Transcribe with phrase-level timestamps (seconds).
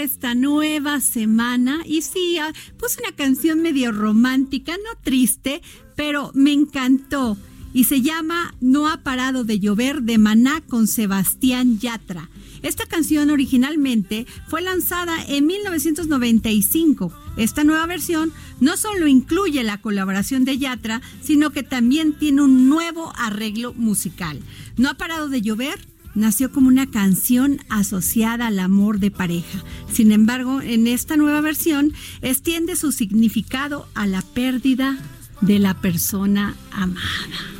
[0.00, 1.82] Esta nueva semana.
[1.84, 5.62] Y sí, ah, puse una canción medio romántica, no triste,
[5.96, 7.36] pero me encantó.
[7.72, 12.30] Y se llama No ha parado de llover de Maná con Sebastián Yatra.
[12.62, 17.12] Esta canción originalmente fue lanzada en 1995.
[17.36, 22.68] Esta nueva versión no solo incluye la colaboración de Yatra, sino que también tiene un
[22.68, 24.40] nuevo arreglo musical.
[24.76, 29.62] No ha parado de llover nació como una canción asociada al amor de pareja.
[29.92, 31.92] Sin embargo, en esta nueva versión
[32.22, 34.98] extiende su significado a la pérdida
[35.40, 37.54] de la persona amada.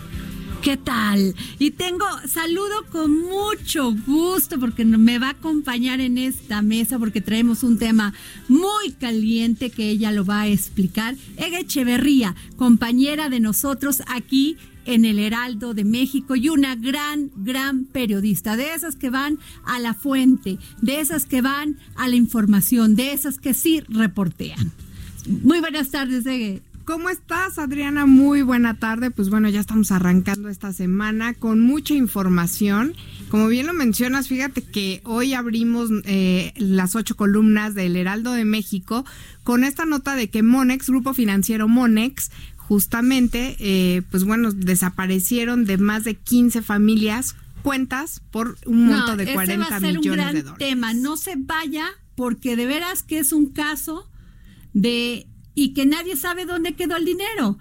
[0.65, 1.35] ¿Qué tal?
[1.59, 7.21] Y tengo saludo con mucho gusto porque me va a acompañar en esta mesa porque
[7.21, 8.15] traemos un tema
[8.49, 11.17] muy caliente que ella lo va a explicar.
[11.37, 17.85] Ega Echeverría, compañera de nosotros aquí en el Heraldo de México y una gran, gran
[17.85, 22.97] periodista, de esas que van a la fuente, de esas que van a la información,
[22.97, 24.73] de esas que sí reportean.
[25.27, 26.63] Muy buenas tardes, Ege.
[26.85, 28.05] ¿Cómo estás, Adriana?
[28.05, 29.11] Muy buena tarde.
[29.11, 32.93] Pues bueno, ya estamos arrancando esta semana con mucha información.
[33.31, 38.45] Como bien lo mencionas, fíjate que hoy abrimos eh, las ocho columnas del Heraldo de
[38.45, 39.07] México
[39.45, 42.31] con esta nota de que Monex, Grupo Financiero Monex,
[42.69, 49.17] justamente, eh, pues bueno, desaparecieron de más de 15 familias cuentas por un monto No,
[49.17, 50.69] de ese 40 va a ser millones un gran de dólares.
[50.69, 50.95] tema.
[50.95, 54.09] No se vaya porque de veras que es un caso
[54.73, 57.59] de y que nadie sabe dónde quedó el dinero.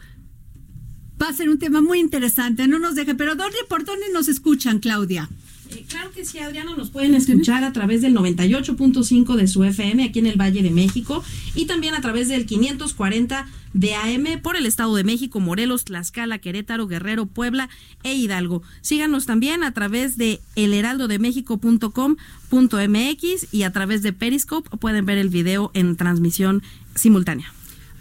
[1.22, 3.16] Va a ser un tema muy interesante, no nos deje.
[3.16, 5.30] Pero ¿dónde, por dónde nos escuchan, Claudia?
[5.76, 10.04] Eh, claro que sí, Adriana, nos pueden escuchar a través del 98.5 de su FM
[10.04, 11.24] aquí en el Valle de México
[11.56, 16.40] y también a través del 540 de AM por el Estado de México, Morelos, Tlaxcala,
[16.40, 17.70] Querétaro, Guerrero, Puebla
[18.04, 18.62] e Hidalgo.
[18.82, 25.72] Síganos también a través de elheraldodemexico.com.mx y a través de Periscope pueden ver el video
[25.74, 26.62] en transmisión
[26.96, 27.52] simultánea.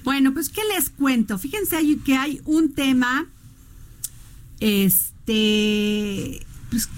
[0.05, 1.39] Bueno, pues ¿qué les cuento?
[1.39, 3.27] Fíjense que hay un tema,
[4.61, 6.89] este, pues,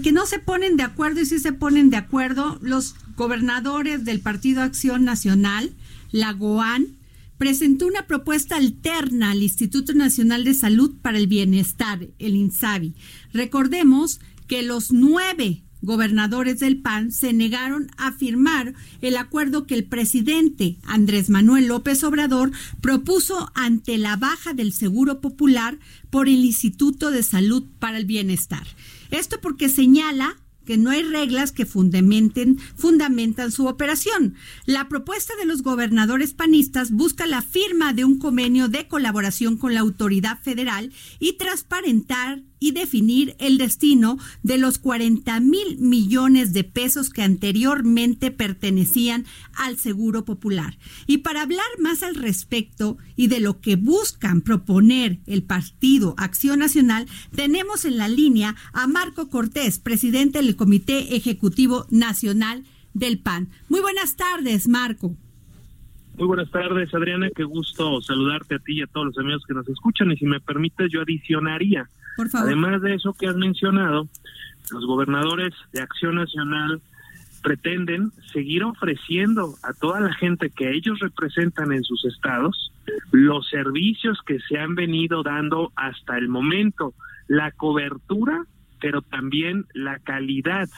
[0.00, 4.20] que no se ponen de acuerdo y sí se ponen de acuerdo los gobernadores del
[4.20, 5.72] Partido Acción Nacional,
[6.10, 6.96] la GOAN,
[7.38, 12.94] presentó una propuesta alterna al Instituto Nacional de Salud para el Bienestar, el INSABI.
[13.32, 19.84] Recordemos que los nueve gobernadores del PAN se negaron a firmar el acuerdo que el
[19.84, 25.78] presidente Andrés Manuel López Obrador propuso ante la baja del Seguro Popular
[26.10, 28.66] por el Instituto de Salud para el Bienestar.
[29.12, 34.34] Esto porque señala que no hay reglas que fundamenten, fundamentan su operación.
[34.64, 39.74] La propuesta de los gobernadores panistas busca la firma de un convenio de colaboración con
[39.74, 46.62] la autoridad federal y transparentar y definir el destino de los 40 mil millones de
[46.62, 49.24] pesos que anteriormente pertenecían
[49.56, 50.78] al Seguro Popular.
[51.08, 56.60] Y para hablar más al respecto y de lo que buscan proponer el Partido Acción
[56.60, 62.62] Nacional, tenemos en la línea a Marco Cortés, presidente del Comité Ejecutivo Nacional
[62.94, 63.48] del PAN.
[63.68, 65.16] Muy buenas tardes, Marco.
[66.16, 67.28] Muy buenas tardes, Adriana.
[67.34, 70.12] Qué gusto saludarte a ti y a todos los amigos que nos escuchan.
[70.12, 71.90] Y si me permites, yo adicionaría
[72.34, 74.08] Además de eso que has mencionado,
[74.70, 76.80] los gobernadores de Acción Nacional
[77.42, 82.72] pretenden seguir ofreciendo a toda la gente que ellos representan en sus estados
[83.10, 86.94] los servicios que se han venido dando hasta el momento,
[87.26, 88.44] la cobertura,
[88.80, 90.68] pero también la calidad,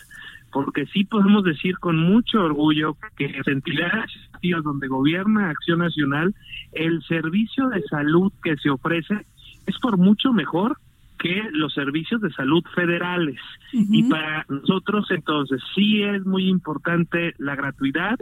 [0.52, 4.10] porque sí podemos decir con mucho orgullo que en entidades
[4.62, 6.34] donde gobierna Acción Nacional,
[6.72, 9.26] el servicio de salud que se ofrece
[9.66, 10.76] es por mucho mejor
[11.24, 13.40] que los servicios de salud federales.
[13.72, 18.18] Y para nosotros entonces sí es muy importante la gratuidad,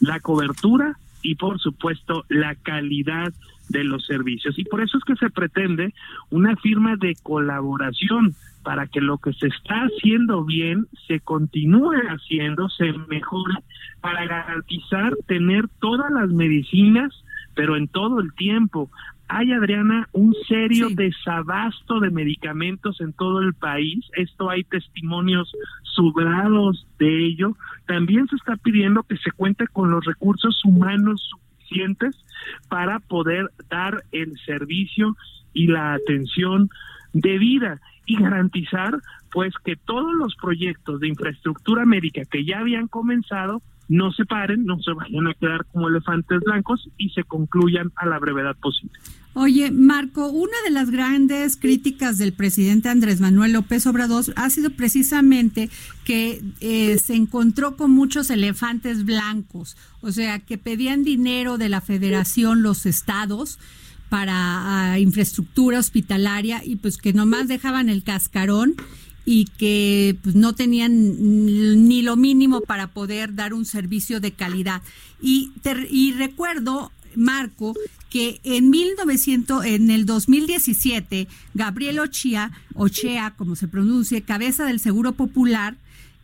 [0.00, 3.34] la cobertura y por supuesto la calidad
[3.68, 4.58] de los servicios.
[4.58, 5.92] Y por eso es que se pretende
[6.30, 12.70] una firma de colaboración para que lo que se está haciendo bien se continúe haciendo,
[12.70, 13.56] se mejore,
[14.00, 17.12] para garantizar tener todas las medicinas,
[17.54, 18.90] pero en todo el tiempo
[19.28, 24.04] hay, Adriana, un serio desabasto de medicamentos en todo el país.
[24.16, 25.52] Esto hay testimonios
[25.82, 27.56] sobrados de ello.
[27.86, 32.16] También se está pidiendo que se cuente con los recursos humanos suficientes
[32.68, 35.14] para poder dar el servicio
[35.52, 36.70] y la atención
[37.12, 38.98] debida y garantizar
[39.30, 44.64] pues que todos los proyectos de infraestructura médica que ya habían comenzado no se paren,
[44.64, 48.98] no se vayan a quedar como elefantes blancos y se concluyan a la brevedad posible.
[49.40, 54.70] Oye, Marco, una de las grandes críticas del presidente Andrés Manuel López Obrador ha sido
[54.70, 55.70] precisamente
[56.02, 61.80] que eh, se encontró con muchos elefantes blancos, o sea, que pedían dinero de la
[61.80, 63.60] federación los estados
[64.08, 68.74] para infraestructura hospitalaria y pues que nomás dejaban el cascarón
[69.24, 74.82] y que pues, no tenían ni lo mínimo para poder dar un servicio de calidad.
[75.22, 75.52] Y,
[75.92, 77.74] y recuerdo, Marco,
[78.10, 85.12] que en 1900, en el 2017, Gabriel Ochea, Ochea, como se pronuncia, cabeza del Seguro
[85.12, 85.76] Popular,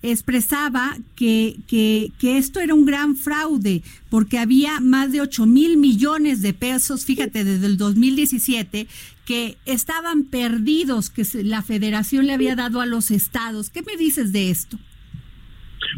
[0.03, 5.79] expresaba que, que, que, esto era un gran fraude porque había más de 8 mil
[5.79, 8.87] millones de pesos, fíjate, desde el 2017,
[9.25, 13.71] que estaban perdidos, que la federación le había dado a los estados.
[13.71, 14.79] ¿Qué me dices de esto?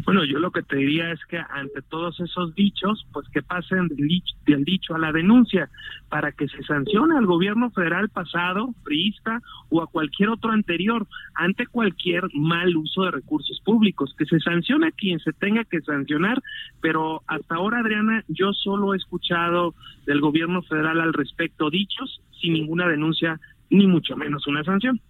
[0.05, 3.87] Bueno, yo lo que te diría es que ante todos esos dichos, pues que pasen
[3.87, 5.69] del dicho, a la denuncia
[6.09, 11.67] para que se sancione al gobierno federal pasado, priista o a cualquier otro anterior ante
[11.67, 16.41] cualquier mal uso de recursos públicos, que se sancione a quien se tenga que sancionar,
[16.81, 19.73] pero hasta ahora, Adriana, yo solo he escuchado
[20.05, 23.39] del gobierno federal al respecto dichos sin ninguna denuncia
[23.69, 25.01] ni mucho menos una sanción.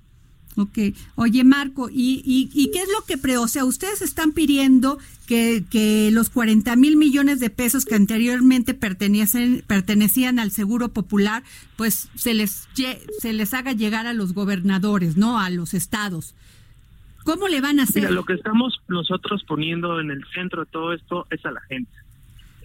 [0.58, 0.80] Ok.
[1.16, 3.38] Oye, Marco, ¿y, y, qué es lo que pre...
[3.38, 4.98] O sea, ustedes están pidiendo
[5.28, 11.44] que, que los 40 mil millones de pesos que anteriormente pertenecen, pertenecían al Seguro Popular,
[11.76, 12.68] pues se les,
[13.20, 15.40] se les haga llegar a los gobernadores, ¿no?
[15.40, 16.34] A los estados.
[17.24, 18.04] ¿Cómo le van a hacer?
[18.04, 21.62] Mira, lo que estamos nosotros poniendo en el centro de todo esto es a la
[21.62, 21.92] gente,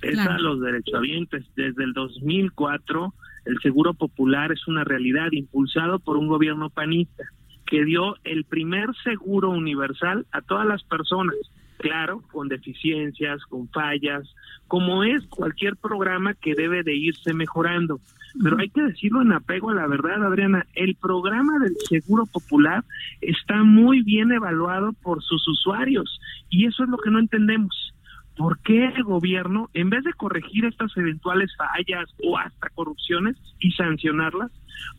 [0.00, 1.44] es a los derechohabientes.
[1.56, 3.12] Desde el 2004,
[3.44, 7.24] el Seguro Popular es una realidad impulsado por un gobierno panista
[7.72, 11.34] que dio el primer seguro universal a todas las personas,
[11.78, 14.28] claro, con deficiencias, con fallas,
[14.68, 17.98] como es cualquier programa que debe de irse mejorando.
[18.42, 22.84] Pero hay que decirlo en apego a la verdad, Adriana, el programa del Seguro Popular
[23.22, 27.94] está muy bien evaluado por sus usuarios y eso es lo que no entendemos.
[28.36, 33.72] ¿Por qué el gobierno, en vez de corregir estas eventuales fallas o hasta corrupciones y
[33.72, 34.50] sancionarlas,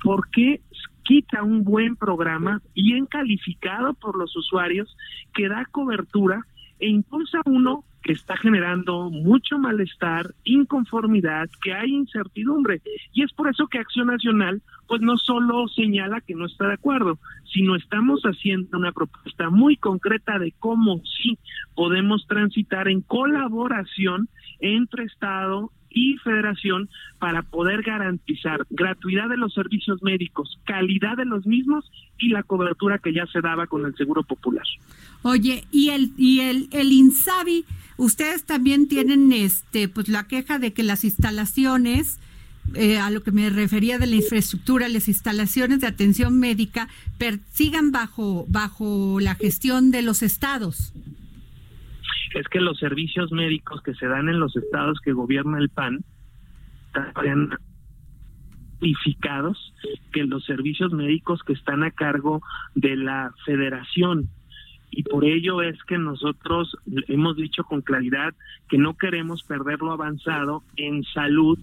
[0.02, 0.62] por qué
[1.04, 4.96] quita un buen programa bien calificado por los usuarios
[5.34, 6.46] que da cobertura
[6.80, 12.82] e impulsa uno que está generando mucho malestar, inconformidad, que hay incertidumbre.
[13.14, 16.74] Y es por eso que Acción Nacional, pues no solo señala que no está de
[16.74, 17.18] acuerdo,
[17.54, 21.40] sino estamos haciendo una propuesta muy concreta de cómo sí
[21.76, 24.28] podemos transitar en colaboración
[24.60, 31.46] entre Estado y Federación para poder garantizar gratuidad de los servicios médicos, calidad de los
[31.46, 34.66] mismos y la cobertura que ya se daba con el Seguro Popular.
[35.22, 37.66] Oye, y el y el el Insabi,
[37.98, 42.20] ustedes también tienen este pues la queja de que las instalaciones
[42.76, 46.88] eh, a lo que me refería de la infraestructura, las instalaciones de atención médica
[47.52, 50.94] sigan bajo bajo la gestión de los estados
[52.34, 56.04] es que los servicios médicos que se dan en los estados que gobierna el PAN
[56.96, 57.58] están
[58.82, 59.74] identificados
[60.12, 62.42] que los servicios médicos que están a cargo
[62.76, 64.30] de la federación
[64.96, 68.36] y por ello es que nosotros hemos dicho con claridad
[68.70, 71.58] que no queremos perder lo avanzado en salud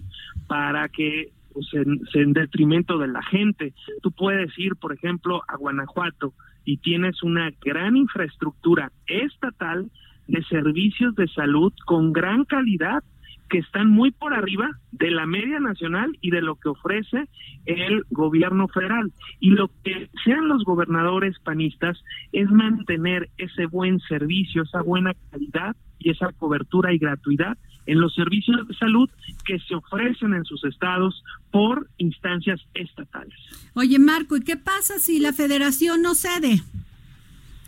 [0.47, 3.73] para que pues, en, en, detrimento de la gente.
[4.01, 6.33] Tú puedes ir, por ejemplo, a Guanajuato
[6.65, 9.89] y tienes una gran infraestructura estatal
[10.27, 13.03] de servicios de salud con gran calidad
[13.51, 17.27] que están muy por arriba de la media nacional y de lo que ofrece
[17.65, 19.11] el gobierno federal.
[19.41, 22.01] Y lo que sean los gobernadores panistas
[22.31, 28.13] es mantener ese buen servicio, esa buena calidad y esa cobertura y gratuidad en los
[28.15, 29.09] servicios de salud
[29.45, 33.35] que se ofrecen en sus estados por instancias estatales.
[33.73, 36.61] Oye, Marco, ¿y qué pasa si la federación no cede?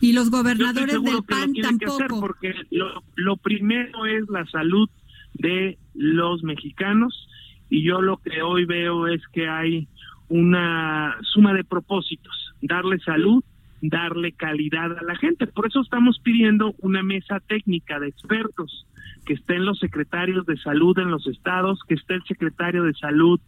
[0.04, 2.20] Y los gobernadores del PAN tampoco.
[2.20, 4.90] porque lo, lo primero es la salud
[5.34, 7.30] de los mexicanos
[7.70, 9.88] y yo lo que hoy veo es que hay
[10.28, 13.46] una suma de propósitos, darle salud,
[13.82, 15.48] darle calidad a la gente.
[15.48, 18.86] Por eso estamos pidiendo una mesa técnica de expertos,
[19.26, 23.40] que estén los secretarios de salud en los estados, que esté el secretario de salud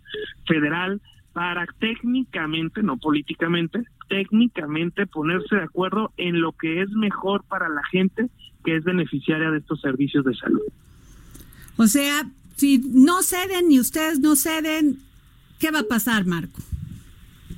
[0.48, 1.02] federal,
[1.36, 7.84] para técnicamente, no políticamente, técnicamente ponerse de acuerdo en lo que es mejor para la
[7.92, 8.30] gente
[8.64, 10.62] que es beneficiaria de estos servicios de salud.
[11.76, 12.24] O sea,
[12.56, 15.00] si no ceden y ustedes no ceden,
[15.60, 16.62] ¿qué va a pasar, Marco?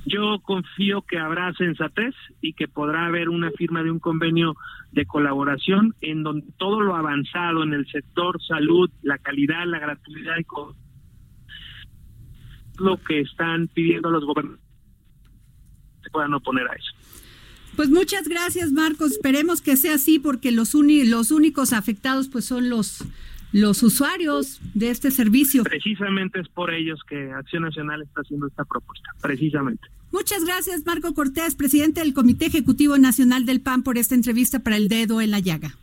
[0.06, 4.56] Yo confío que habrá sensatez y que podrá haber una firma de un convenio
[4.90, 10.36] de colaboración en donde todo lo avanzado en el sector salud, la calidad, la gratuidad
[10.36, 10.44] y
[12.78, 14.64] lo que están pidiendo los gobernantes
[16.02, 16.92] se puedan oponer a eso.
[17.76, 19.12] Pues muchas gracias, Marcos.
[19.12, 23.04] Esperemos que sea así porque los, los únicos afectados pues son los
[23.52, 25.64] los usuarios de este servicio.
[25.64, 29.88] Precisamente es por ellos que Acción Nacional está haciendo esta propuesta, precisamente.
[30.12, 34.76] Muchas gracias, Marco Cortés, presidente del Comité Ejecutivo Nacional del PAN, por esta entrevista para
[34.76, 35.76] el dedo en la llaga.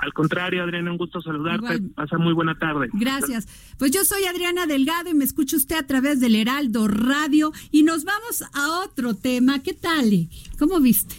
[0.00, 1.80] Al contrario, Adriana, un gusto saludarte.
[1.94, 2.88] Pasa muy buena tarde.
[2.94, 3.46] Gracias.
[3.78, 7.82] Pues yo soy Adriana Delgado y me escucha usted a través del Heraldo Radio y
[7.82, 9.62] nos vamos a otro tema.
[9.62, 10.28] ¿Qué tal?
[10.58, 11.14] ¿Cómo viste?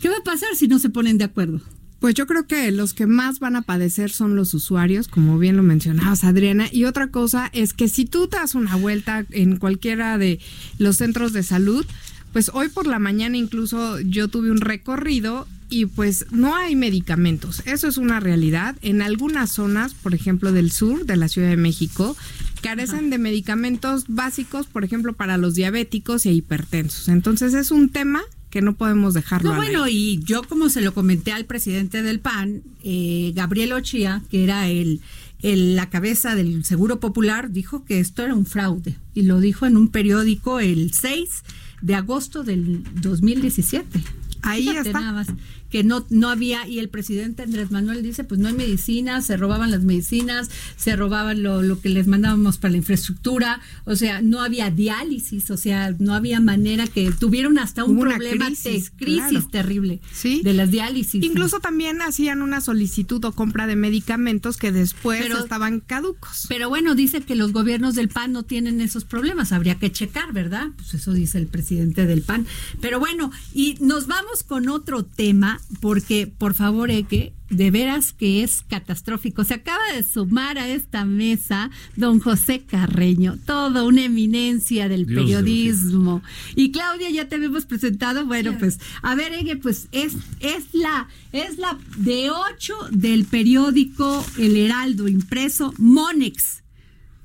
[0.00, 1.60] ¿Qué va a pasar si no se ponen de acuerdo?
[2.00, 5.56] Pues yo creo que los que más van a padecer son los usuarios, como bien
[5.56, 6.66] lo mencionabas, Adriana.
[6.70, 10.40] Y otra cosa es que si tú te das una vuelta en cualquiera de
[10.78, 11.86] los centros de salud,
[12.34, 17.62] pues hoy por la mañana incluso yo tuve un recorrido y pues no hay medicamentos.
[17.64, 18.76] Eso es una realidad.
[18.82, 22.16] En algunas zonas, por ejemplo, del sur de la Ciudad de México,
[22.60, 27.08] carecen de medicamentos básicos, por ejemplo, para los diabéticos e hipertensos.
[27.08, 29.50] Entonces es un tema que no podemos dejarlo.
[29.50, 34.22] No, bueno, y yo como se lo comenté al presidente del PAN, eh, Gabriel Ochía,
[34.30, 35.00] que era el,
[35.42, 39.66] el, la cabeza del Seguro Popular, dijo que esto era un fraude y lo dijo
[39.66, 41.42] en un periódico el 6
[41.82, 44.00] de agosto del 2017.
[44.44, 45.00] Ahí está.
[45.00, 45.28] Nada más,
[45.74, 49.36] que no, no había, y el presidente Andrés Manuel dice, pues no hay medicinas, se
[49.36, 54.22] robaban las medicinas, se robaban lo, lo que les mandábamos para la infraestructura, o sea,
[54.22, 59.50] no había diálisis, o sea, no había manera que tuvieron hasta un problema crisis, crisis
[59.50, 60.42] terrible ¿Sí?
[60.44, 61.24] de las diálisis.
[61.24, 66.46] Incluso también hacían una solicitud o compra de medicamentos que después estaban caducos.
[66.48, 70.32] Pero bueno, dice que los gobiernos del PAN no tienen esos problemas, habría que checar,
[70.32, 70.68] ¿verdad?
[70.76, 72.46] Pues eso dice el presidente del PAN.
[72.80, 78.42] Pero bueno, y nos vamos con otro tema, porque por favor, Eke, de veras que
[78.42, 79.44] es catastrófico.
[79.44, 86.22] Se acaba de sumar a esta mesa don José Carreño, toda una eminencia del periodismo.
[86.56, 88.26] y Claudia, ya te habíamos presentado.
[88.26, 94.24] Bueno, pues, a ver, Ege, pues es, es la, es la de ocho del periódico
[94.38, 96.62] El Heraldo impreso, Monex.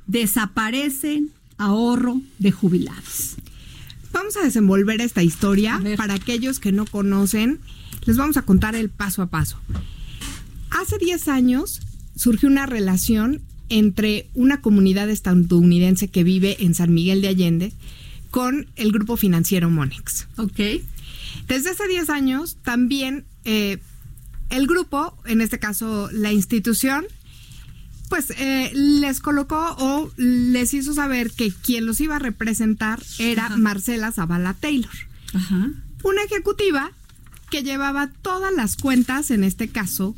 [0.08, 3.36] Desaparecen ahorro de jubilados.
[4.12, 7.60] Vamos a desenvolver esta historia para aquellos que no conocen.
[8.06, 9.60] Les vamos a contar el paso a paso.
[10.72, 11.82] Hace 10 años
[12.16, 17.74] surgió una relación entre una comunidad estadounidense que vive en San Miguel de Allende
[18.32, 20.28] con el grupo financiero Monex.
[20.38, 20.60] Ok.
[21.48, 23.80] Desde hace 10 años también eh,
[24.50, 27.06] el grupo, en este caso la institución,
[28.10, 33.56] pues eh, les colocó o les hizo saber que quien los iba a representar era
[33.58, 34.90] Marcela Zavala Taylor,
[36.04, 36.92] una ejecutiva
[37.50, 40.16] que llevaba todas las cuentas, en este caso,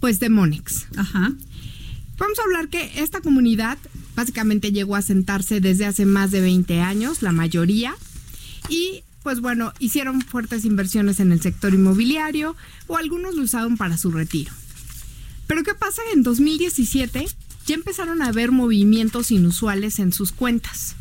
[0.00, 0.86] pues de Monex.
[0.96, 1.32] Ajá.
[2.18, 3.78] Vamos a hablar que esta comunidad
[4.14, 7.94] básicamente llegó a sentarse desde hace más de 20 años, la mayoría,
[8.68, 12.56] y pues bueno, hicieron fuertes inversiones en el sector inmobiliario
[12.86, 14.52] o algunos lo usaron para su retiro.
[15.46, 16.02] Pero ¿qué pasa?
[16.12, 17.26] En 2017
[17.66, 20.94] ya empezaron a haber movimientos inusuales en sus cuentas.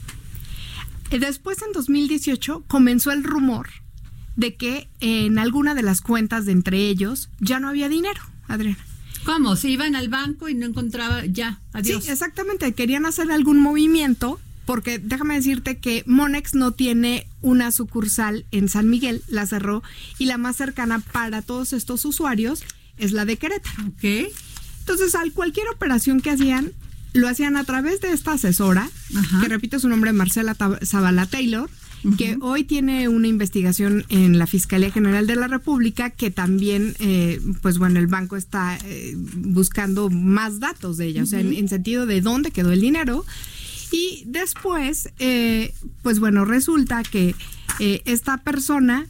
[1.11, 3.69] Después, en 2018, comenzó el rumor
[4.35, 8.83] de que en alguna de las cuentas de entre ellos ya no había dinero, Adriana.
[9.25, 9.55] ¿Cómo?
[9.55, 11.59] Se iban al banco y no encontraba ya.
[11.71, 12.03] Adiós.
[12.03, 12.73] Sí, exactamente.
[12.73, 18.89] Querían hacer algún movimiento porque déjame decirte que Monex no tiene una sucursal en San
[18.89, 19.83] Miguel, la cerró
[20.17, 22.63] y la más cercana para todos estos usuarios
[22.97, 23.87] es la de Querétaro.
[23.87, 24.31] Ok.
[24.79, 26.71] Entonces, al cualquier operación que hacían,
[27.13, 28.89] lo hacían a través de esta asesora,
[29.41, 31.69] que repito su nombre, Marcela Zavala Taylor,
[32.17, 37.39] que hoy tiene una investigación en la Fiscalía General de la República, que también, eh,
[37.61, 42.05] pues bueno, el banco está eh, buscando más datos de ella, o sea, en, sentido
[42.05, 43.25] de dónde quedó el dinero.
[43.91, 47.35] Y después, eh, pues bueno, resulta que
[47.79, 49.07] esta persona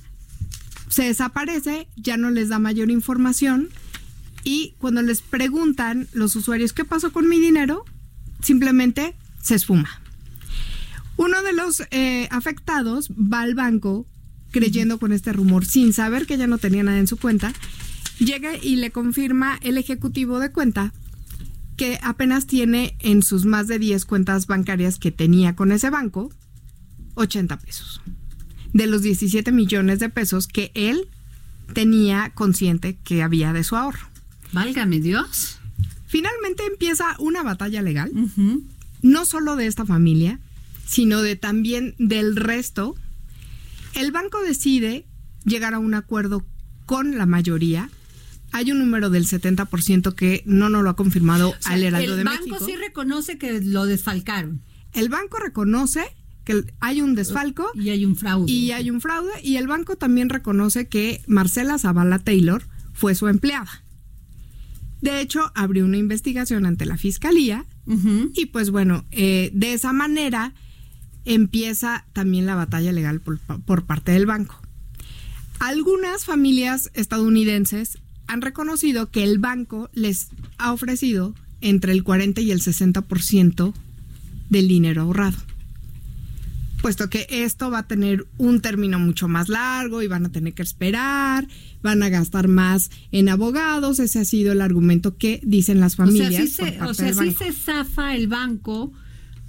[0.88, 3.70] se desaparece, ya no les da mayor información
[4.44, 7.86] y cuando les preguntan los usuarios qué pasó con mi dinero,
[8.42, 10.03] simplemente se esfuma.
[11.18, 14.06] Uno de los eh, afectados va al banco
[14.52, 17.54] creyendo con este rumor sin saber que ya no tenía nada en su cuenta,
[18.20, 20.94] llega y le confirma el ejecutivo de cuenta
[21.76, 26.32] que apenas tiene en sus más de 10 cuentas bancarias que tenía con ese banco
[27.16, 28.02] 80 pesos
[28.74, 31.08] de los 17 millones de pesos que él
[31.74, 34.08] tenía consciente que había de su ahorro.
[34.52, 35.60] Válgame Dios.
[36.08, 38.12] Finalmente empieza una batalla legal,
[39.02, 40.40] no solo de esta familia,
[40.86, 42.96] sino de también del resto.
[43.96, 45.06] El banco decide
[45.46, 46.46] llegar a un acuerdo
[46.86, 47.90] con la mayoría.
[48.52, 52.44] Hay un número del 70% que no nos lo ha confirmado al Heraldo de México.
[52.46, 54.62] El banco sí reconoce que lo desfalcaron.
[54.94, 56.04] El banco reconoce
[56.44, 57.72] que hay un desfalco.
[57.74, 58.52] Y hay un fraude.
[58.52, 59.32] Y hay un fraude.
[59.42, 63.84] Y el banco también reconoce que Marcela Zavala Taylor fue su empleada.
[65.02, 67.66] De hecho, abrió una investigación ante la fiscalía.
[68.34, 70.54] Y pues bueno, eh, de esa manera
[71.26, 74.60] empieza también la batalla legal por, por parte del banco.
[75.60, 82.52] Algunas familias estadounidenses han reconocido que el banco les ha ofrecido entre el 40 y
[82.52, 83.74] el 60%
[84.50, 85.38] del dinero ahorrado
[86.84, 90.54] puesto que esto va a tener un término mucho más largo y van a tener
[90.54, 91.48] que esperar,
[91.82, 96.60] van a gastar más en abogados, ese ha sido el argumento que dicen las familias.
[96.82, 98.92] O sea, sí se, zafa el banco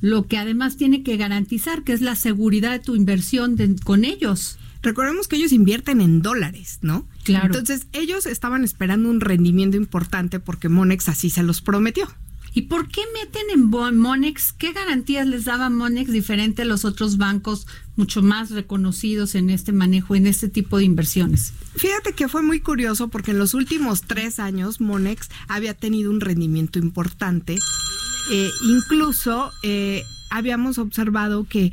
[0.04, 4.58] lo que además tiene que garantizar, que es la seguridad de tu inversión con ellos.
[4.82, 7.08] Recordemos que ellos invierten en dólares, ¿no?
[7.22, 7.46] Claro.
[7.46, 12.06] Entonces, ellos estaban esperando un rendimiento importante porque Monex así se los prometió.
[12.52, 14.52] ¿Y por qué meten en Monex?
[14.52, 19.72] ¿Qué garantías les daba Monex diferente a los otros bancos mucho más reconocidos en este
[19.72, 21.52] manejo, en este tipo de inversiones?
[21.76, 26.20] Fíjate que fue muy curioso porque en los últimos tres años Monex había tenido un
[26.20, 27.58] rendimiento importante.
[28.32, 31.72] Eh, incluso eh, habíamos observado que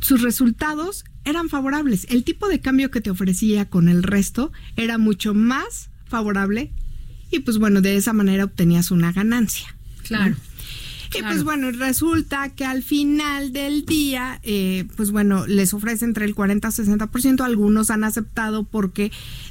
[0.00, 2.06] sus resultados eran favorables.
[2.10, 6.72] El tipo de cambio que te ofrecía con el resto era mucho más favorable
[7.30, 9.74] y pues bueno, de esa manera obtenías una ganancia.
[10.02, 10.36] Claro.
[11.16, 16.24] Y pues bueno, resulta que al final del día, eh, pues bueno, les ofrece entre
[16.24, 19.10] el 40 a 60%, algunos han aceptado porque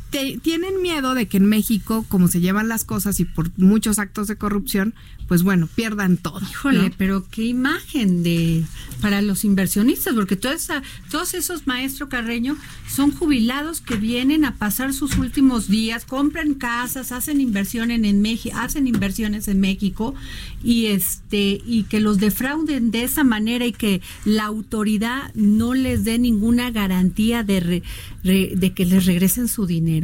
[0.10, 4.28] tienen miedo de que en México, como se llevan las cosas y por muchos actos
[4.28, 4.94] de corrupción,
[5.28, 6.40] pues bueno, pierdan todo.
[6.42, 8.64] Híjole, pero qué imagen de
[9.02, 12.56] para los inversionistas, porque esa, todos esos maestro Carreño
[12.90, 18.56] son jubilados que vienen a pasar sus últimos días, compran casas, hacen inversión en, México,
[18.58, 20.16] hacen inversiones en México
[20.64, 26.06] y este y que los defrauden de esa manera y que la autoridad no les
[26.06, 27.84] dé ninguna garantía de
[28.24, 29.97] de que les regresen su dinero.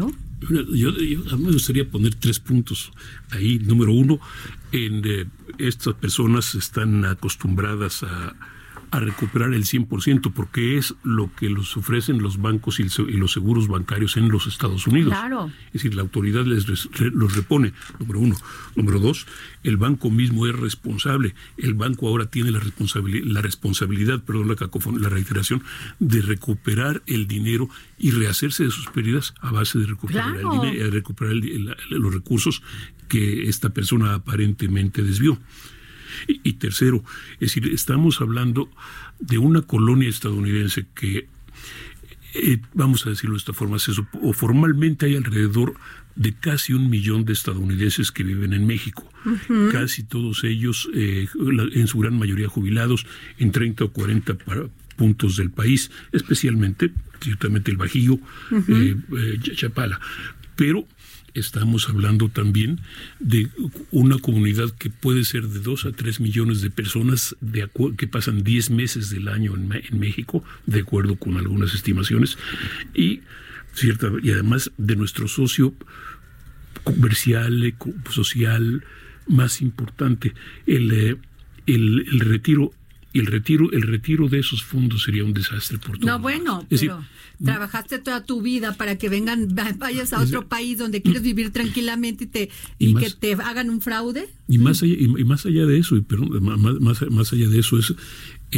[0.74, 2.92] Yo, a mí me gustaría poner tres puntos
[3.32, 3.60] ahí.
[3.60, 4.20] Número uno,
[4.72, 5.26] en, eh,
[5.58, 8.36] estas personas están acostumbradas a,
[8.94, 12.84] a recuperar el 100%, porque es lo que los ofrecen los bancos y,
[13.18, 15.14] los seguros bancarios en los Estados Unidos.
[15.14, 15.52] Claro.
[15.68, 16.68] Es decir, la autoridad les
[17.00, 18.36] los repone, número uno.
[18.76, 19.26] Número dos,
[19.64, 21.34] el banco mismo es responsable.
[21.58, 25.64] El banco ahora tiene la, responsabilidad, la responsabilidad, perdón la, la reiteración,
[25.98, 30.92] de recuperar el dinero y rehacerse de sus pérdidas a base de recuperar, el dinero,
[30.92, 31.34] recuperar
[31.90, 32.62] los recursos
[33.08, 35.40] que esta persona aparentemente desvió.
[36.28, 37.04] Y, tercero,
[37.36, 38.70] es decir, estamos hablando
[39.20, 41.28] de una colonia estadounidense que,
[42.34, 43.78] eh, vamos a decirlo de esta forma,
[44.22, 45.76] o formalmente hay alrededor
[46.16, 49.10] de casi un millón de estadounidenses que viven en México.
[49.72, 51.28] Casi todos ellos, eh,
[51.74, 53.06] en su gran mayoría jubilados,
[53.40, 54.38] en 30 o 40
[54.96, 58.20] puntos del país, especialmente, ciertamente el Bajío,
[58.68, 58.96] eh,
[59.56, 60.00] Chapala.
[60.56, 60.86] Pero
[61.34, 62.80] estamos hablando también
[63.20, 63.50] de
[63.92, 67.36] una comunidad que puede ser de 2 a 3 millones de personas
[67.98, 72.38] que pasan 10 meses del año en, México, de acuerdo con algunas estimaciones,
[72.94, 73.22] y,
[73.74, 75.74] cierta, y además de nuestro socio
[76.84, 77.74] comercial,
[78.10, 78.84] social
[79.28, 80.34] más importante,
[80.68, 81.18] el, eh,
[81.66, 82.74] el retiro
[83.14, 86.08] y el retiro, el retiro de esos fondos sería un desastre por todo.
[86.08, 87.06] No, bueno, pero
[87.44, 92.24] trabajaste toda tu vida para que vengan, vayas a otro país donde quieres vivir tranquilamente
[92.24, 92.50] y te
[92.80, 94.30] y, que te hagan un fraude.
[94.48, 97.60] Y más allá, y, más allá de eso, y perdón, más, más, más allá de
[97.60, 97.94] eso es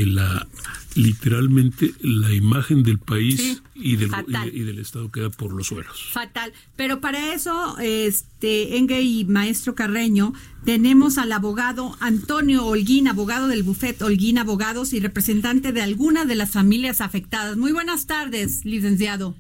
[0.04, 0.48] la
[0.96, 4.10] literalmente la imagen del país y, del,
[4.54, 6.10] y, del Estado queda por los suelos.
[6.14, 6.54] Fatal.
[6.78, 13.64] Pero para eso, este, Engue y Maestro Carreño, tenemos al abogado Antonio Holguín, abogado del
[13.64, 17.58] bufet Holguín Abogados y representante de alguna de las familias afectadas.
[17.58, 19.36] Muy buenas tardes, licenciado.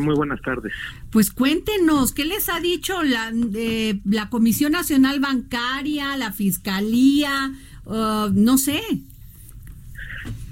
[0.00, 0.72] Muy buenas tardes.
[1.10, 7.52] Pues cuéntenos, ¿qué les ha dicho la, eh, la Comisión Nacional Bancaria, la Fiscalía?
[7.84, 8.80] Uh, no sé.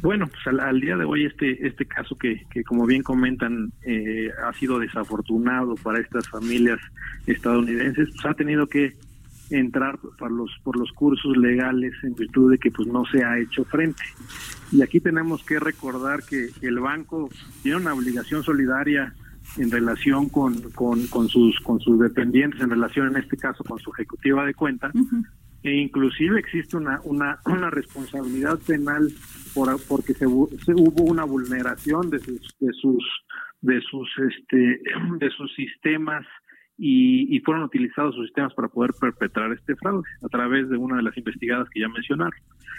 [0.02, 4.30] Bueno, pues al, día de hoy este este caso que, que como bien comentan eh,
[4.44, 6.78] ha sido desafortunado para estas familias
[7.26, 8.96] estadounidenses, pues ha tenido que
[9.50, 13.38] entrar por los por los cursos legales en virtud de que pues no se ha
[13.38, 14.02] hecho frente.
[14.72, 17.28] Y aquí tenemos que recordar que el banco
[17.62, 19.12] tiene una obligación solidaria
[19.58, 23.78] en relación con, con, con sus con sus dependientes, en relación en este caso con
[23.78, 24.90] su ejecutiva de cuenta,
[25.62, 29.08] e inclusive existe una, una, una responsabilidad penal
[29.54, 33.04] por, porque se, hubo una vulneración de sus de sus
[33.60, 34.80] de sus este
[35.18, 36.26] de sus sistemas
[36.82, 40.96] y, y, fueron utilizados sus sistemas para poder perpetrar este fraude a través de una
[40.96, 42.32] de las investigadas que ya mencionaron.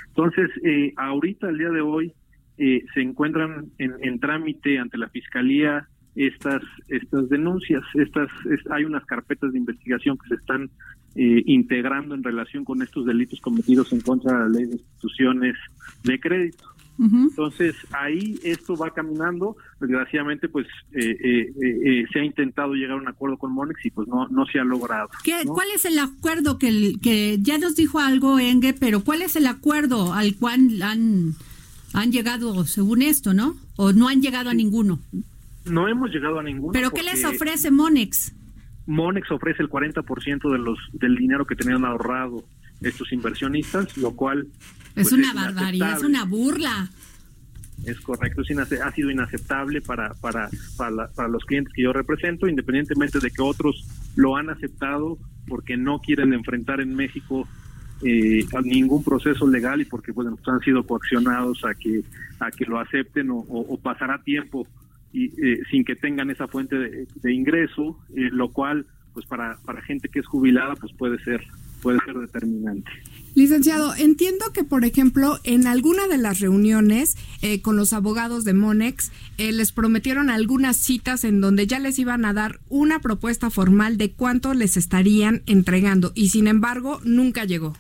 [0.07, 2.11] Entonces, eh, ahorita, el día de hoy,
[2.57, 8.29] eh, se encuentran en, en, trámite ante la Fiscalía estas estas denuncias, estas
[8.69, 10.69] hay unas carpetas de investigación que se están
[11.15, 15.55] eh, integrando en relación con estos delitos cometidos en contra de la ley de instituciones
[16.03, 16.65] de crédito.
[16.99, 19.55] Entonces ahí esto va caminando.
[19.79, 24.07] Desgraciadamente, pues eh, eh, se ha intentado llegar a un acuerdo con Monex y pues
[24.07, 25.09] no no se ha logrado.
[25.47, 29.47] ¿Cuál es el acuerdo que que ya nos dijo algo Enge, pero cuál es el
[29.47, 31.33] acuerdo al cual han
[31.93, 33.55] han llegado según esto, no?
[33.77, 34.99] O no han llegado a ninguno.
[35.65, 36.73] No hemos llegado a ninguno.
[36.73, 38.33] ¿Pero qué les ofrece Monex?
[38.87, 42.43] Monex ofrece el 40% de los del dinero que tenían ahorrado
[42.81, 44.47] estos inversionistas, lo cual
[44.95, 46.89] es pues, una barbaridad, es una burla.
[47.85, 52.47] Es correcto, es ha sido inaceptable para para, para, para los clientes que yo represento,
[52.47, 57.47] independientemente de que otros lo han aceptado porque no quieren enfrentar en México
[58.03, 62.03] eh, ningún proceso legal y porque pues, han sido coaccionados a que
[62.39, 64.67] a que lo acepten o pasará tiempo
[65.13, 69.81] y eh, sin que tengan esa fuente de, ingreso, eh, lo cual pues para, para
[69.81, 71.41] gente que es jubilada pues puede ser
[71.81, 72.89] puede ser determinante.
[73.33, 78.53] Licenciado, entiendo que, por ejemplo, en alguna de las reuniones eh, con los abogados de
[78.53, 83.49] Monex, eh, les prometieron algunas citas en donde ya les iban a dar una propuesta
[83.49, 87.73] formal de cuánto les estarían entregando y, sin embargo, nunca llegó.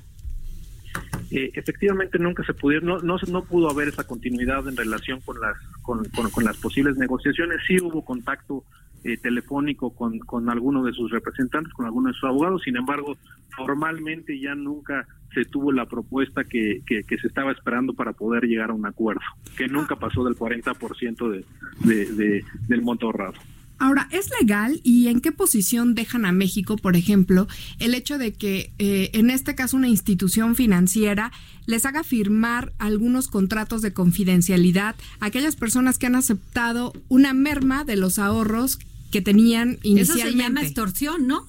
[1.31, 5.39] Eh, efectivamente, nunca se pudieron, no, no, no, pudo haber esa continuidad en relación con
[5.39, 7.57] las, con, con las posibles negociaciones.
[7.67, 8.63] Sí hubo contacto
[9.03, 12.61] eh, telefónico con, con alguno de sus representantes, con alguno de sus abogados.
[12.63, 13.17] Sin embargo,
[13.57, 18.73] formalmente ya nunca se tuvo la propuesta que, se estaba esperando para poder llegar a
[18.73, 19.21] un acuerdo,
[19.57, 21.45] que nunca pasó del 40% de,
[21.83, 23.33] de, de, del monto ahorrado.
[23.81, 27.47] Ahora, ¿es legal y en qué posición dejan a México, por ejemplo,
[27.79, 31.31] el hecho de que eh, en este caso una institución financiera
[31.65, 37.83] les haga firmar algunos contratos de confidencialidad a aquellas personas que han aceptado una merma
[37.83, 38.77] de los ahorros
[39.09, 40.01] que tenían inicialmente.
[40.01, 41.47] Eso se llama extorsión, ¿no?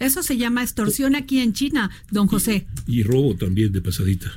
[0.00, 2.66] Eso se llama extorsión aquí en China, don José.
[2.88, 4.32] Y, robo también de pasadita.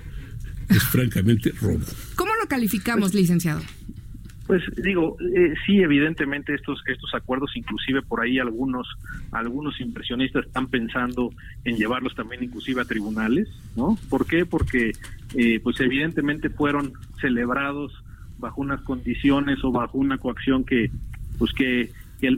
[0.69, 1.83] Es francamente robo.
[2.13, 3.63] ¿Cómo lo calificamos, licenciado?
[4.45, 8.87] Pues digo, eh, sí, evidentemente estos estos acuerdos, inclusive por ahí algunos
[9.31, 11.31] algunos inversionistas están pensando
[11.63, 13.97] en llevarlos también inclusive a tribunales, ¿no?
[14.09, 14.45] ¿Por qué?
[14.45, 14.91] Porque
[15.35, 18.03] eh, pues evidentemente fueron celebrados
[18.37, 20.91] bajo unas condiciones o bajo una coacción que
[21.39, 21.89] pues que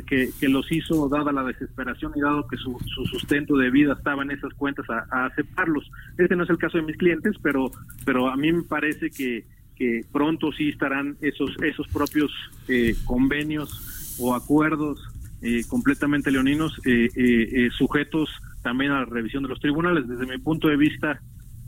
[0.05, 2.77] que, que, los hizo, dada la desesperación y dado que su,
[3.11, 5.89] sustento de vida estaba en esas cuentas, a, aceptarlos.
[6.17, 7.69] Este no es el caso de mis clientes, pero,
[8.03, 12.31] pero a mí me parece que, que pronto sí estarán esos, esos propios
[12.67, 14.99] eh, convenios o acuerdos
[15.41, 18.29] eh, completamente leoninos eh, sujetos
[18.63, 20.07] también a la revisión de los tribunales.
[20.07, 21.21] Desde mi punto de vista,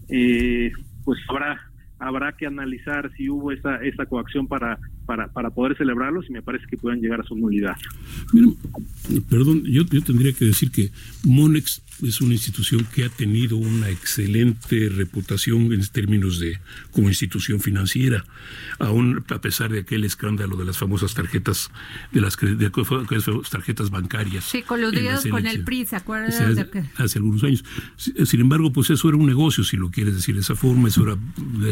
[0.08, 1.60] pues habrá
[2.00, 6.42] habrá que analizar si hubo esa, esa coacción para, para, para poder celebrarlos y me
[6.42, 7.76] parece que puedan llegar a su nulidad.
[9.30, 10.92] perdón, yo, yo tendría que decir que
[11.24, 16.60] Monex es una institución que ha tenido una excelente reputación en términos de
[16.92, 18.26] como institución financiera,
[18.80, 21.72] aún a pesar de aquel escándalo de las famosas tarjetas
[22.12, 22.72] de las de,
[23.50, 24.44] tarjetas bancarias.
[24.44, 26.32] Sí, coludidos con el PRI, ¿se acuerdan?
[26.32, 27.64] Hace, hace, algunos años.
[27.98, 31.04] Sin embargo, pues eso era un negocio, si lo quieres decir de esa forma, eso
[31.04, 31.18] era,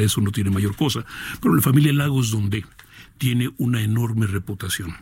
[0.02, 1.06] eso no tiene mayor cosa.
[1.42, 2.66] Pero la familia Lagos, donde
[3.18, 4.96] tiene una enorme reputación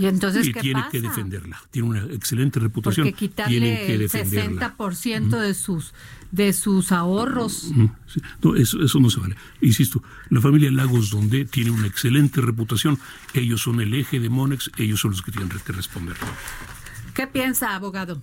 [0.00, 1.60] y entonces, tiene que defenderla.
[1.70, 3.06] Tiene una excelente reputación.
[3.06, 5.92] Porque quitarle el 60% de sus
[6.30, 7.72] de sus ahorros.
[8.42, 9.36] No, eso, eso no se vale.
[9.60, 12.98] Insisto, la familia Lagos Donde tiene una excelente reputación.
[13.34, 16.16] Ellos son el eje de Monex, ellos son los que tienen que responder.
[17.14, 18.22] ¿Qué piensa, abogado?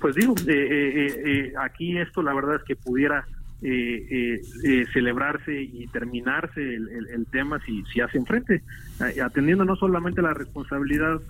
[0.00, 3.26] Pues digo, eh, eh, eh, aquí esto la verdad es que pudiera
[3.62, 8.62] eh, eh, eh, celebrarse y terminarse el, tema si, si hace frente,
[9.00, 11.20] eh, atendiendo no solamente la responsabilidad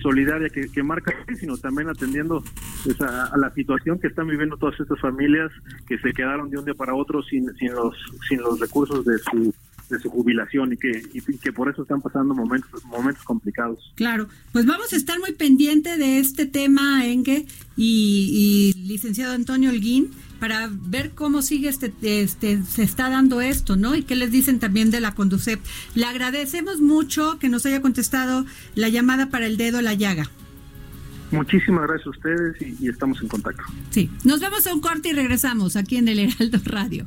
[0.00, 2.42] solidaria que, marca, sino también atendiendo
[2.84, 5.52] pues, a, la situación que están viviendo todas estas familias
[5.86, 7.94] que se quedaron de un día para otro sin, sin, los,
[8.28, 9.54] sin los recursos de su
[9.94, 13.92] de su jubilación y que, y que por eso están pasando momentos momentos complicados.
[13.94, 19.70] Claro, pues vamos a estar muy pendiente de este tema, Engue y, y licenciado Antonio
[19.70, 23.94] Holguín para ver cómo sigue este, este, se está dando esto, ¿no?
[23.94, 25.60] Y qué les dicen también de la Conducep.
[25.94, 30.28] Le agradecemos mucho que nos haya contestado la llamada para el dedo la llaga.
[31.30, 33.64] Muchísimas gracias a ustedes y, y estamos en contacto.
[33.90, 37.06] Sí, nos vemos a un corte y regresamos aquí en el Heraldo Radio.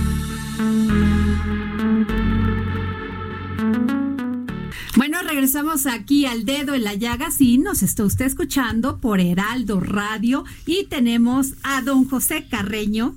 [5.01, 7.31] Bueno, regresamos aquí al dedo en la llaga.
[7.31, 13.15] Sí, nos está usted escuchando por Heraldo Radio y tenemos a don José Carreño,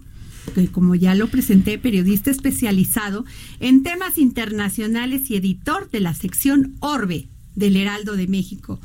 [0.54, 3.26] que como ya lo presenté, periodista especializado
[3.60, 8.80] en temas internacionales y editor de la sección Orbe del Heraldo de México.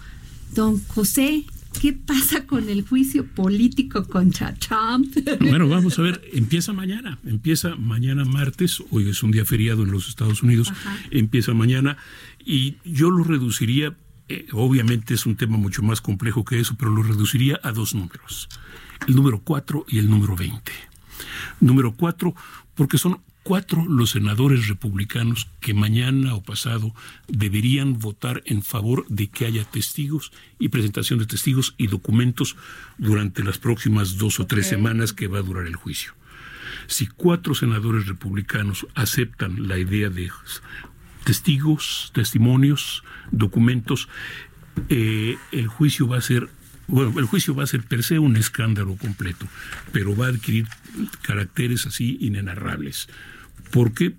[0.54, 1.46] Don José,
[1.80, 5.15] ¿qué pasa con el juicio político contra Trump?
[5.39, 9.92] Bueno, vamos a ver, empieza mañana, empieza mañana martes, hoy es un día feriado en
[9.92, 10.72] los Estados Unidos,
[11.12, 11.98] empieza mañana
[12.46, 13.96] y yo lo reduciría,
[14.28, 17.96] eh, obviamente es un tema mucho más complejo que eso, pero lo reduciría a dos
[17.96, 18.50] números,
[19.08, 20.72] el número 4 y el número 20.
[21.62, 22.36] Número 4,
[22.76, 26.93] porque son cuatro los senadores republicanos que mañana o pasado
[27.28, 32.56] deberían votar en favor de que haya testigos y presentación de testigos y documentos
[32.97, 36.13] durante las próximas dos o tres semanas que va a durar el juicio.
[36.88, 40.30] Si cuatro senadores republicanos aceptan la idea de
[41.23, 44.10] testigos, testimonios, documentos,
[44.89, 46.49] eh, el juicio va a ser
[46.89, 49.47] bueno, el juicio va a ser per se un escándalo completo,
[49.91, 50.67] pero va a adquirir
[51.21, 53.08] caracteres así inenarrables.
[53.71, 54.13] ¿Por qué?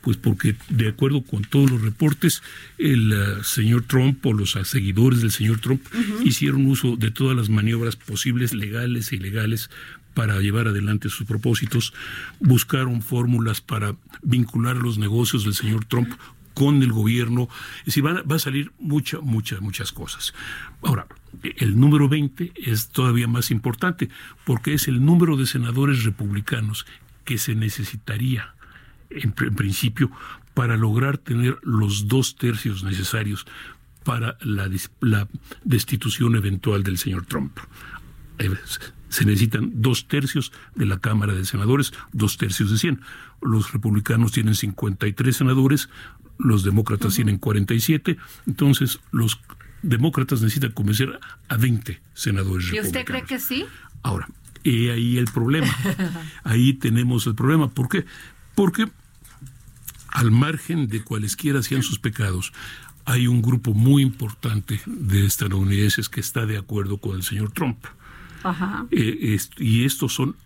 [0.00, 2.42] Pues porque, de acuerdo con todos los reportes,
[2.78, 5.82] el uh, señor Trump o los seguidores del señor Trump
[6.24, 9.70] hicieron uso de todas las maniobras posibles, legales e ilegales,
[10.14, 11.94] para llevar adelante sus propósitos,
[12.40, 16.10] buscaron fórmulas para vincular los negocios del señor Trump
[16.54, 17.48] con el gobierno.
[17.80, 20.34] Es decir, va, va a salir muchas, muchas, muchas cosas.
[20.82, 21.06] Ahora,
[21.56, 24.08] el número 20 es todavía más importante
[24.44, 26.86] porque es el número de senadores republicanos
[27.24, 28.54] que se necesitaría
[29.10, 30.10] en, principio
[30.54, 33.46] para lograr tener los dos tercios necesarios
[34.04, 34.68] para la,
[35.00, 35.28] la
[35.64, 37.58] destitución eventual del señor Trump.
[38.38, 38.50] Eh,
[39.08, 43.00] se necesitan dos tercios de la Cámara de Senadores, dos tercios de 100.
[43.42, 45.90] Los republicanos tienen 53 senadores,
[46.38, 48.16] los demócratas tienen 47,
[48.46, 49.40] entonces los
[49.82, 51.18] demócratas necesitan convencer
[51.48, 53.66] a 20 senadores ¿Y usted cree que sí?
[54.02, 54.28] Ahora,
[54.64, 55.72] ahí el problema.
[56.44, 57.68] ahí tenemos el problema.
[57.68, 58.04] ¿Por qué?
[58.54, 58.88] Porque
[60.08, 62.52] al margen de cualesquiera sean sus pecados,
[63.04, 67.84] hay un grupo muy importante de estadounidenses que está de acuerdo con el señor Trump.
[68.44, 68.86] Ajá.
[68.90, 70.36] Eh, y estos son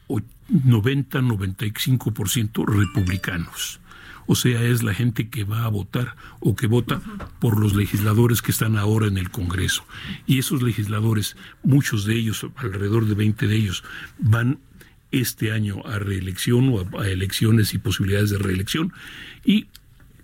[0.51, 3.81] 90-95% republicanos
[4.27, 7.01] o sea, es la gente que va a votar o que vota
[7.41, 9.85] por los legisladores que están ahora en el Congreso.
[10.27, 13.85] Y esos legisladores, muchos de ellos, alrededor de 20 de ellos,
[14.19, 14.59] van
[15.13, 18.93] este año a reelección o a, elecciones y posibilidades de reelección
[19.45, 19.67] y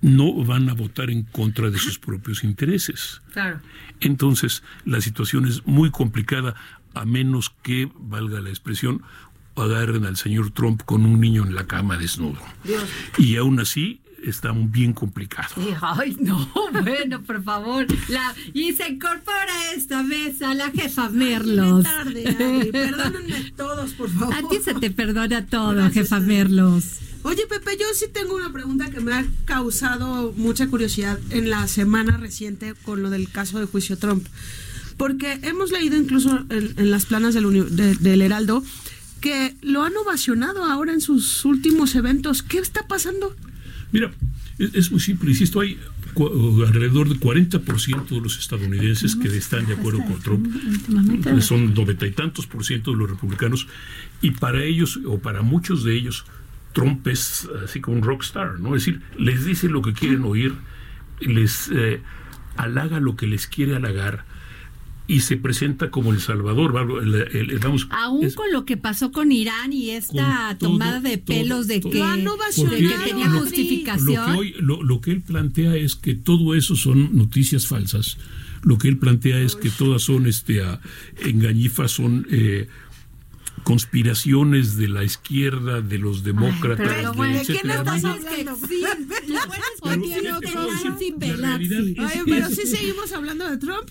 [0.01, 3.23] no van a votar en contra de sus propios intereses.
[3.33, 3.61] Claro.
[4.01, 6.57] Entonces, la situación es muy complicada
[6.95, 9.03] a menos que, valga la expresión,
[9.57, 12.41] agarren al señor Trump con un niño en la cama desnudo.
[13.19, 15.55] Y aún así está bien complicado.
[15.81, 16.49] Ay, no,
[16.83, 17.87] bueno, por favor.
[18.55, 21.85] y se incorpora esta mesa la jefa Merlos.
[21.85, 24.35] Tarde, Perdónenme todos, por favor.
[24.35, 26.99] A ti se te perdona todo, jefa Merlos.
[27.25, 31.69] Oye, Pepe, yo sí tengo una pregunta que me ha causado mucha curiosidad en la
[31.69, 34.27] semana reciente con lo del caso de juicio Trump.
[34.97, 38.63] Porque hemos leído incluso en, las planas del, del Heraldo
[39.23, 42.43] que lo han ovacionado ahora en sus últimos eventos.
[42.43, 43.35] ¿Qué está pasando?
[43.93, 44.13] Mira,
[44.59, 45.79] es, muy simple, insisto, hay
[46.67, 52.11] alrededor del 40% de los estadounidenses que están de acuerdo con Trump, son noventa y
[52.11, 53.67] tantos por ciento de los republicanos,
[54.21, 56.27] y para ellos, o para muchos de ellos,
[56.75, 58.75] Trump es así como un rockstar, ¿no?
[58.75, 60.55] Es decir, les dice lo que quieren oír,
[61.21, 62.01] les eh,
[62.57, 64.25] halaga lo que les quiere halagar,
[65.07, 66.73] y se presenta como el Salvador.
[66.73, 71.91] vamos, Aún con lo que pasó con Irán y esta tomada de pelos de, que,
[71.91, 74.39] tenía justificación.
[74.61, 78.17] Lo que, él plantea es que todo eso son noticias falsas.
[78.63, 80.63] Lo que él plantea es que todas son este,
[81.25, 82.69] engañifas, son eh,
[83.63, 86.89] conspiraciones de la izquierda, de los demócratas.
[86.89, 88.59] pero bueno, ¿de quién estás hablando?
[92.27, 93.89] pero sí seguimos hablando de Trump.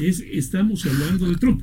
[0.00, 1.62] estamos hablando de Trump.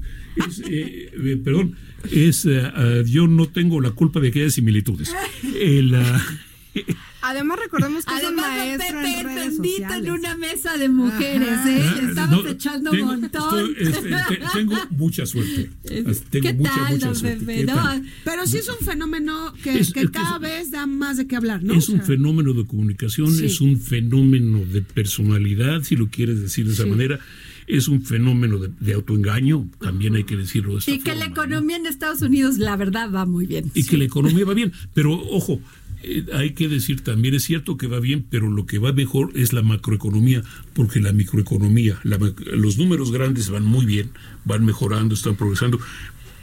[0.69, 1.76] Eh, eh, perdón,
[2.12, 5.13] es, eh, yo no tengo la culpa de que haya similitudes.
[5.60, 6.26] El, a
[7.21, 10.05] Además, recordemos que Además, es un maestro Pepe en redes bendito sociales.
[10.08, 11.84] en una mesa de mujeres, ¿eh?
[11.84, 13.71] Ah, Estamos no, echando tengo- un montón.
[13.77, 15.69] estoy- este, te- tengo mucha suerte.
[15.84, 17.39] Tengo ¿Qué mucha, tal, mucha don suerte.
[17.45, 17.55] Pepe?
[17.58, 18.05] ¿Qué No, tal?
[18.23, 21.17] Pero sí es un fenómeno que, Es- que es que cada es- vez da más
[21.17, 21.73] de qué hablar, ¿no?
[21.73, 23.45] Es O un sea, fenómeno de comunicación, Sí.
[23.45, 26.89] es un fenómeno de personalidad, si lo quieres decir de esa Sí.
[26.89, 27.19] manera,
[27.67, 31.26] es un fenómeno de, de autoengaño, también hay que decirlo de esta Y que la
[31.26, 33.70] economía en Estados Unidos, la verdad, va muy bien.
[33.76, 34.72] y que la economía va bien.
[34.93, 35.59] Pero ojo,
[36.04, 39.32] eh, hay que decir también, es cierto que va bien, pero lo que va mejor
[39.36, 40.43] es la macroeconomía,
[40.74, 42.18] porque la microeconomía, la
[42.54, 44.12] los números grandes van muy bien,
[44.45, 45.80] van mejorando, están progresando.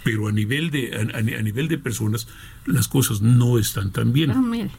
[0.04, 2.28] Pero a nivel de a, a nivel de personas
[2.64, 4.30] las cosas no están tan bien.
[4.30, 4.70] Ah, mire.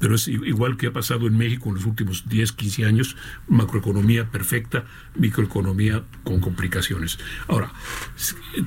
[0.00, 3.16] Pero es igual que ha pasado en México en los últimos 10, 15 años,
[3.48, 7.18] macroeconomía perfecta, microeconomía con complicaciones.
[7.46, 7.72] Ahora,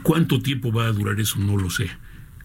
[0.04, 1.40] ¿cuánto tiempo va a durar eso?
[1.40, 1.92] No lo sé.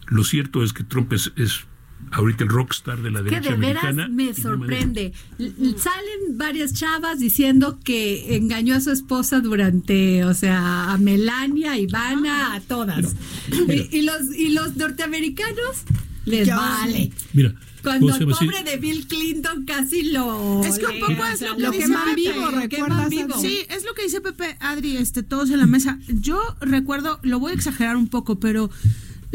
[0.07, 1.65] Lo cierto es que Trump es, es
[2.11, 4.07] ahorita el rockstar de la Que derecha de veras americana.
[4.15, 5.13] me no sorprende.
[5.37, 11.77] Salen varias chavas diciendo que engañó a su esposa durante, o sea, a Melania, a
[11.79, 13.15] Ivana, a todas.
[13.51, 15.83] Y, y los y los norteamericanos
[16.25, 16.55] les Ya.
[16.57, 17.11] vale.
[17.33, 21.25] Mira, Cuando ¿cómo se el pobre de Bill Clinton casi lo Es que un poco
[21.25, 23.39] es lo que dice queman Pepe, vivo, lo lo recuerdas, vivo.
[23.39, 25.99] Sí, es lo que dice Pepe, Adri, este, todos en la mesa.
[26.07, 28.69] Yo recuerdo, lo voy a exagerar un poco, pero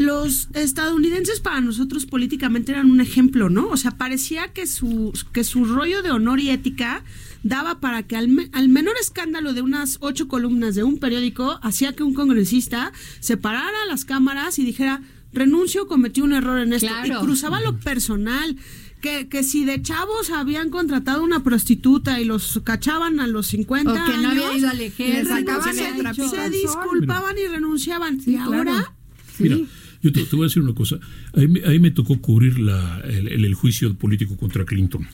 [0.05, 3.67] los estadounidenses para nosotros políticamente eran un ejemplo, ¿no?
[3.69, 7.03] O sea, parecía que su, que su rollo de honor y ética
[7.43, 11.59] daba para que al, me- al menor escándalo de unas ocho columnas de un periódico
[11.61, 15.01] hacía que un congresista se parara a las cámaras y dijera
[15.33, 16.87] renuncio, cometí un error en esto.
[16.87, 17.21] Claro.
[17.21, 18.55] Y cruzaba lo personal.
[19.01, 23.91] Que, que si de chavos habían contratado una prostituta y los cachaban a los 50
[23.91, 26.49] O que no años, había ido al ejército, se, hecho.
[26.49, 28.21] disculpaban y renunciaban.
[28.25, 28.53] y claro.
[28.55, 28.93] ahora,
[29.39, 29.57] Mira,
[30.03, 30.97] yo te, te voy a decir una cosa.
[31.35, 34.65] A mí, me- a mí me tocó cubrir la- el, el- el juicio político contra
[34.65, 35.07] Clinton.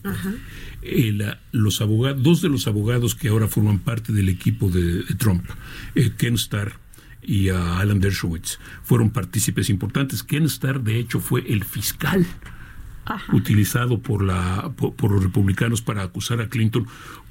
[0.81, 5.03] Eh, la- los abogados, dos de los abogados que ahora forman parte del equipo de,
[5.03, 5.45] de Trump,
[5.95, 6.73] eh, Ken Starr
[7.21, 10.23] y ah, Alan Dershowitz, fueron partícipes importantes.
[10.23, 12.25] Ken Starr, de hecho, fue el fiscal
[13.33, 16.85] utilizado por, la, por, por los republicanos para acusar a Clinton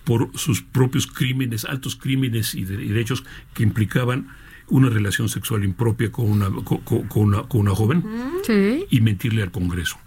[0.05, 4.29] por sus propios crímenes, altos crímenes y, de- y derechos que implicaban
[4.71, 6.81] una relación sexual impropia con una, con,
[7.15, 8.05] una, con una joven
[8.45, 8.87] Sí.
[8.91, 9.99] y mentirle al Congreso.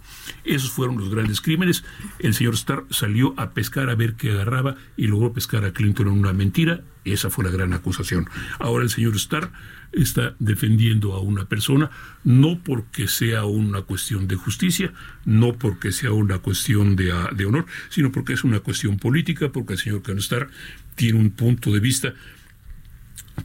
[0.44, 1.84] Esos fueron los grandes crímenes.
[2.20, 6.06] El señor Starr salió a pescar a ver qué agarraba y logró pescar a Clinton
[6.08, 6.82] en una mentira.
[7.04, 8.28] Esa fue la gran acusación.
[8.60, 9.50] Ahora el señor Starr
[9.90, 11.90] está defendiendo a una persona,
[12.24, 14.92] no porque sea una cuestión de justicia,
[15.24, 19.50] no porque sea una cuestión de, ah, de honor, sino porque es una cuestión política,
[19.50, 20.48] porque el señor Ken Starr
[20.94, 22.14] tiene un punto de vista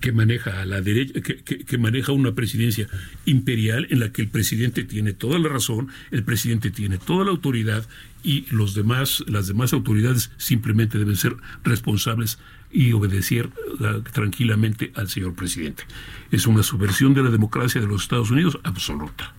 [0.02, 2.88] que maneja a la derecha, que, que- que maneja una presidencia
[3.26, 7.32] imperial en la que el presidente tiene toda la razón, el presidente tiene toda la
[7.32, 7.88] autoridad
[8.24, 12.38] y los demás, las demás autoridades simplemente deben ser responsables
[12.72, 15.84] y obedecer eh, tranquilamente al señor presidente.
[16.32, 19.34] Es una subversión de la democracia de los Estados Unidos absoluta.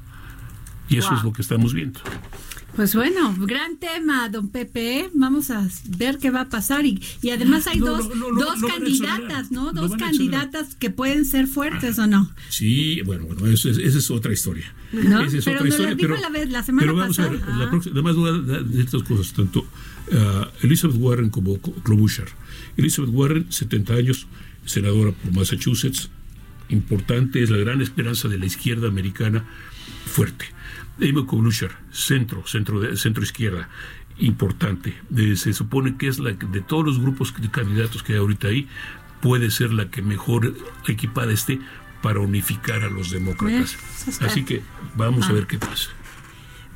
[0.88, 2.00] Y eso es lo que estamos viendo.
[2.78, 5.00] Pues bueno, gran tema, don Pepe.
[5.00, 5.10] ¿eh?
[5.12, 5.66] Vamos a
[5.98, 6.86] ver qué va a pasar.
[6.86, 9.50] Y, y además hay No, dos, no, no, no, dos candidatas.
[9.50, 9.72] ¿no?
[9.72, 12.30] Dos candidatas que pueden ser fuertes o no.
[12.50, 14.72] Sí, bueno, bueno, eso es- esa es otra historia.
[14.92, 15.22] ¿No?
[15.22, 17.28] Esa es Pero otra nos lo dijo pero, la vez- la semana pero vamos a
[17.28, 17.56] ver, pasada.
[17.58, 17.70] la Ah.
[17.70, 19.66] próxima- dar de estas cosas, tanto
[20.12, 22.28] ah, Elizabeth Warren como Co- Klobuchar.
[22.76, 24.28] Elizabeth Warren, 70 años,
[24.66, 26.10] senadora por Massachusetts,
[26.68, 29.44] importante, es la gran esperanza de la izquierda americana,
[30.06, 30.44] fuerte.
[31.00, 33.68] Amy Klobuchar, centro, centro, de- centro izquierda,
[34.18, 34.94] importante.
[35.16, 38.18] Eh, se supone que es la que de todos los grupos de candidatos que hay
[38.18, 38.68] ahorita ahí,
[39.20, 40.54] puede ser la que mejor
[40.86, 41.60] equipada esté
[42.02, 43.76] para unificar a los demócratas.
[44.22, 44.62] Así que
[44.96, 45.90] vamos a ver qué pasa.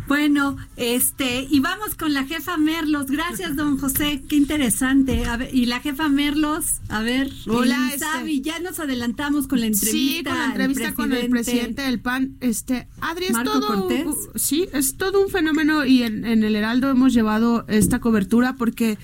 [0.09, 3.07] Bueno, este, y vamos con la jefa Merlos.
[3.07, 4.23] Gracias, don José.
[4.29, 5.25] Qué interesante.
[5.25, 9.67] A ver, y la jefa Merlos, a ver, Hola, Elisabi, ya nos adelantamos con la
[9.67, 9.91] entrevista.
[9.93, 14.07] sí, con la entrevista con el presidente del PAN, este, Adri, es Marco todo, Cortés.
[14.35, 18.99] sí, es todo un fenómeno y en, en el Heraldo hemos llevado esta cobertura porque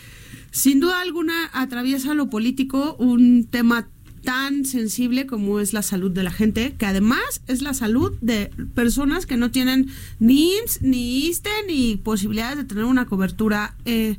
[0.50, 3.88] sin duda alguna atraviesa lo político un tema
[4.22, 8.50] tan sensible como es la salud de la gente, que además es la salud de
[8.74, 14.16] personas que no tienen ni IMSS, ni ISTE, ni posibilidades de tener una cobertura eh,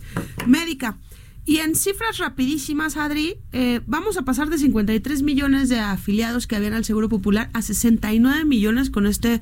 [0.48, 0.98] médica.
[1.46, 6.56] Y en cifras rapidísimas, Adri, eh, vamos a pasar de 53 millones de afiliados que
[6.56, 9.42] habían al Seguro Popular a 69 millones con este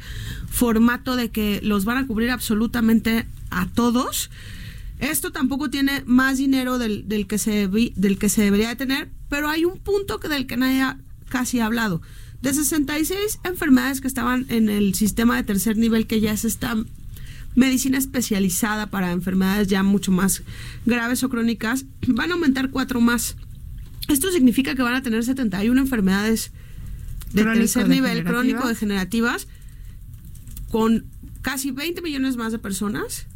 [0.49, 4.30] formato de que los van a cubrir absolutamente a todos.
[5.00, 9.10] Esto tampoco tiene más dinero del, del que, se, del que se debería de tener,
[9.30, 10.98] pero hay un punto que del que nadie ha
[11.30, 12.02] casi ha hablado.
[12.41, 16.88] De 66 enfermedades que estaban en el sistema de tercer nivel que ya se están
[17.56, 20.43] medicina especializada para enfermedades ya mucho más
[20.86, 23.36] graves o crónicas, van a aumentar cuatro más.
[24.08, 26.52] Esto significa que van a tener 71 enfermedades
[27.34, 29.48] de tercer nivel crónico degenerativas
[30.70, 31.06] con
[31.41, 33.28] casi 20 millones más de personas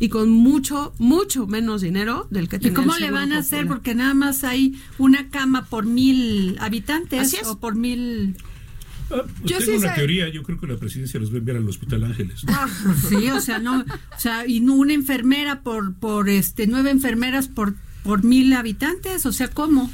[0.00, 3.68] y con mucho, mucho menos dinero del que tiene ¿Y cómo le van a hacer?
[3.68, 8.34] Porque nada más hay una cama por mil habitantes o por mil...
[9.10, 11.58] Ah, pues yo tengo una teoría, yo creo que la presidencia los va a enviar
[11.58, 12.44] al Hospital Ángeles.
[12.48, 12.66] Ah,
[13.08, 17.74] sí, o sea, no, o sea, y una enfermera por, por este, nueve enfermeras por,
[18.02, 19.90] por mil habitantes, o sea, ¿cómo?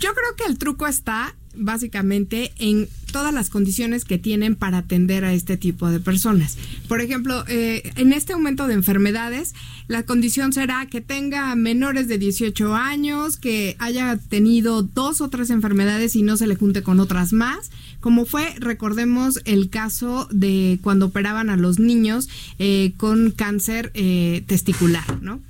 [0.00, 5.24] Yo creo que el truco está básicamente en todas las condiciones que tienen para atender
[5.24, 6.58] a este tipo de personas.
[6.88, 9.54] Por ejemplo, eh, en este aumento de enfermedades,
[9.86, 15.50] la condición será que tenga menores de 18 años, que haya tenido dos o tres
[15.50, 20.80] enfermedades y no se le junte con otras más, como fue, recordemos, el caso de
[20.82, 25.40] cuando operaban a los niños eh, con cáncer eh, testicular, ¿no?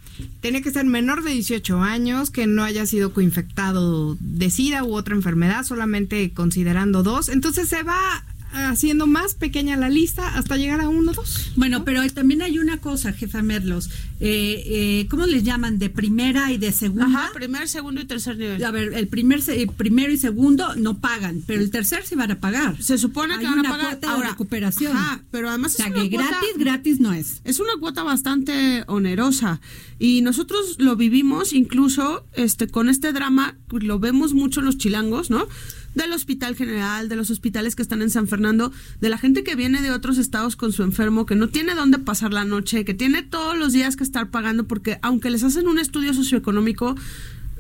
[0.41, 4.95] Tiene que ser menor de 18 años, que no haya sido coinfectado de SIDA u
[4.95, 7.29] otra enfermedad, solamente considerando dos.
[7.29, 11.53] Entonces se va haciendo más pequeña la lista hasta llegar a uno o dos.
[11.57, 13.91] Bueno, pero también hay una cosa, jefa Merlos.
[14.21, 15.79] Eh, eh, ¿Cómo les llaman?
[15.79, 17.07] ¿De primera y de segunda?
[17.07, 18.65] Ajá, primer, segundo y tercer nivel.
[18.65, 19.41] A ver, el primer,
[19.77, 22.81] primero y segundo no pagan, pero el tercer sí van a pagar.
[22.83, 24.97] Se supone que van a pagar cuota de recuperación.
[24.97, 27.41] Ajá, pero además o sea, que gratis, gratis no es.
[27.45, 29.61] Es una cuota bastante onerosa
[29.99, 35.47] y nosotros lo vivimos incluso este con este drama, lo vemos mucho los chilangos, ¿no?
[35.95, 39.55] Del Hospital General, de los hospitales que están en San Fernando, de la gente que
[39.55, 42.95] viene de otros estados con su enfermo, que no tiene dónde pasar la noche, que
[42.95, 46.95] tiene todos los días que estar pagando, porque aunque les hacen un estudio socioeconómico,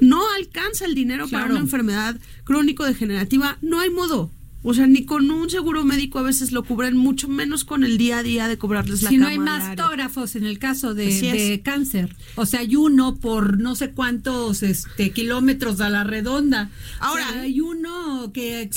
[0.00, 4.30] no alcanza el dinero para una enfermedad crónico-degenerativa, no hay modo.
[4.64, 7.98] O sea, ni con un seguro médico a veces lo cubren, mucho menos con el
[7.98, 12.14] día a día de cobrarles la Si no hay mastógrafos en el caso de, cáncer.
[12.36, 16.70] O sea, hay uno por no sé cuántos este, kilómetros a la redonda.
[17.00, 18.70] Ahora, hay uno que,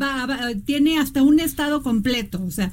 [0.00, 2.42] va, tiene hasta un estado completo.
[2.44, 2.72] O sea,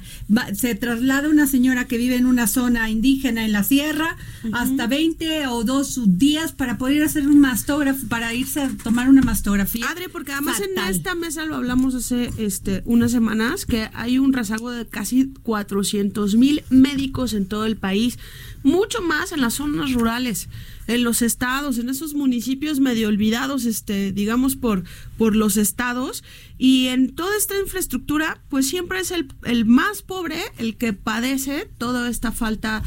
[0.54, 4.16] se traslada una señora que vive en una zona indígena en la sierra
[4.52, 9.22] hasta 20 o dos días para poder hacer un mastógrafo, para irse a tomar una
[9.22, 9.88] mastografía.
[9.90, 12.30] Adri, porque además en esta mesa lo hablamos hace...
[12.38, 17.64] Este, este, unas semanas que hay un rezago de casi 400 mil médicos en todo
[17.64, 18.18] el país,
[18.62, 20.50] mucho más en las zonas rurales,
[20.86, 24.84] en los estados, en esos municipios medio olvidados, este, digamos, por,
[25.16, 26.22] por los estados.
[26.58, 31.66] Y en toda esta infraestructura, pues siempre es el, el más pobre el que padece
[31.78, 32.82] toda esta falta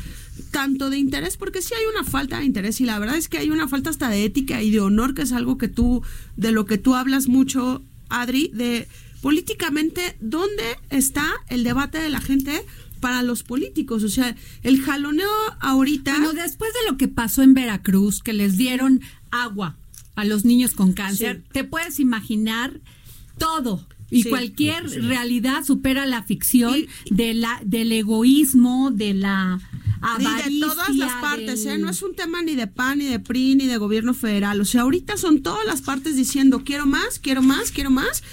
[0.51, 3.39] tanto de interés, porque sí hay una falta de interés y la verdad es que
[3.39, 6.03] hay una falta hasta de ética y de honor, que es algo que tú,
[6.37, 8.87] de lo que tú hablas mucho, Adri, de
[9.23, 12.63] políticamente, ¿dónde está el debate de la gente?
[12.99, 15.27] para los políticos, o sea, el jaloneo
[15.59, 16.13] ahorita.
[16.13, 19.75] Bueno, después de lo que pasó en Veracruz, que les dieron agua
[20.15, 22.79] a los niños con cáncer, te puedes imaginar
[23.37, 23.85] todo.
[24.09, 29.59] Y cualquier realidad supera la ficción de la, del egoísmo, de la
[29.99, 30.49] avaricia.
[30.49, 31.77] Y de todas las partes, ¿eh?
[31.77, 34.61] No es un tema ni de PAN, ni de PRI, ni de gobierno federal.
[34.61, 38.23] O sea, ahorita son todas las partes diciendo, quiero más, quiero más, quiero más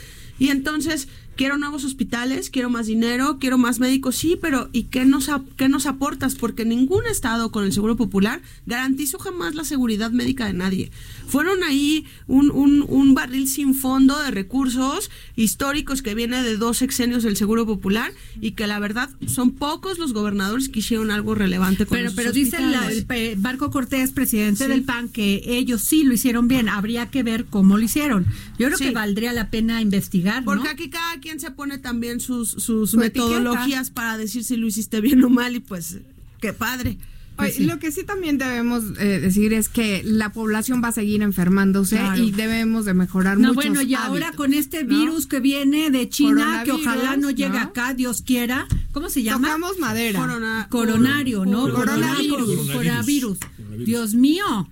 [0.40, 1.06] y entonces,
[1.36, 5.68] quiero nuevos hospitales, quiero más dinero, quiero más médicos, sí, pero ¿y qué nos, qué
[5.68, 6.34] nos aportas?
[6.34, 10.90] Porque ningún Estado con el Seguro Popular garantizó jamás la seguridad médica de nadie
[11.30, 17.22] fueron ahí un, un, barril sin fondo de recursos históricos que viene de dos sexenios
[17.22, 21.86] del Seguro Popular y que la verdad son pocos los gobernadores que hicieron algo relevante
[21.86, 26.48] con Pero, pero dice el Barco Cortés, presidente del PAN, que ellos sí lo hicieron
[26.48, 26.68] bien.
[26.68, 28.26] Habría que ver cómo lo hicieron.
[28.58, 30.44] Yo creo que valdría la pena investigar.
[30.44, 35.00] Porque aquí cada quien se pone también sus, sus metodologías para decir si lo hiciste
[35.00, 35.98] bien o mal y pues
[36.40, 36.98] qué padre.
[37.36, 41.22] Pues lo que sí también debemos eh, decir es que la población va a seguir
[41.22, 46.08] enfermándose y debemos de mejorar no, bueno, y ahora con este virus que viene de
[46.08, 48.66] China, que ojalá no llegue acá, Dios quiera.
[48.92, 49.48] ¿Cómo se llama?
[49.48, 50.66] Tocamos madera.
[50.68, 51.72] coronario, ¿no?
[51.72, 52.70] Coronavirus.
[52.72, 53.38] Coronavirus.
[53.84, 54.68] Dios mío.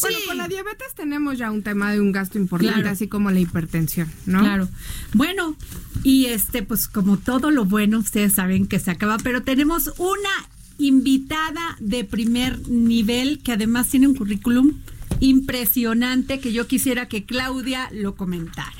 [0.00, 3.40] Bueno, con la diabetes tenemos ya un tema de un gasto importante, así como la
[3.40, 4.40] hipertensión, ¿no?
[4.40, 4.68] Claro.
[5.14, 5.56] Bueno,
[6.02, 10.30] y este, pues como todo lo bueno, ustedes saben que se acaba, pero tenemos una
[10.78, 14.74] invitada de primer nivel que además tiene un currículum
[15.20, 18.72] impresionante que yo quisiera que Claudia lo comentara.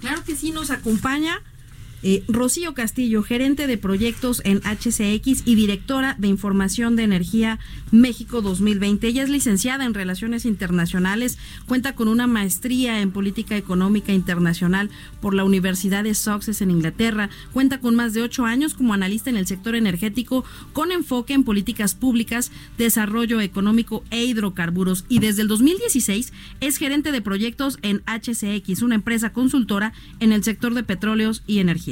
[0.00, 1.40] Claro que sí, nos acompaña
[2.02, 7.58] eh, Rocío Castillo, gerente de proyectos en HCX y directora de Información de Energía
[7.90, 9.06] México 2020.
[9.06, 14.90] Ella es licenciada en Relaciones Internacionales, cuenta con una maestría en Política Económica Internacional
[15.20, 19.30] por la Universidad de Sussex en Inglaterra, cuenta con más de ocho años como analista
[19.30, 25.42] en el sector energético con enfoque en políticas públicas, desarrollo económico e hidrocarburos y desde
[25.42, 30.82] el 2016 es gerente de proyectos en HCX, una empresa consultora en el sector de
[30.82, 31.91] petróleos y energía.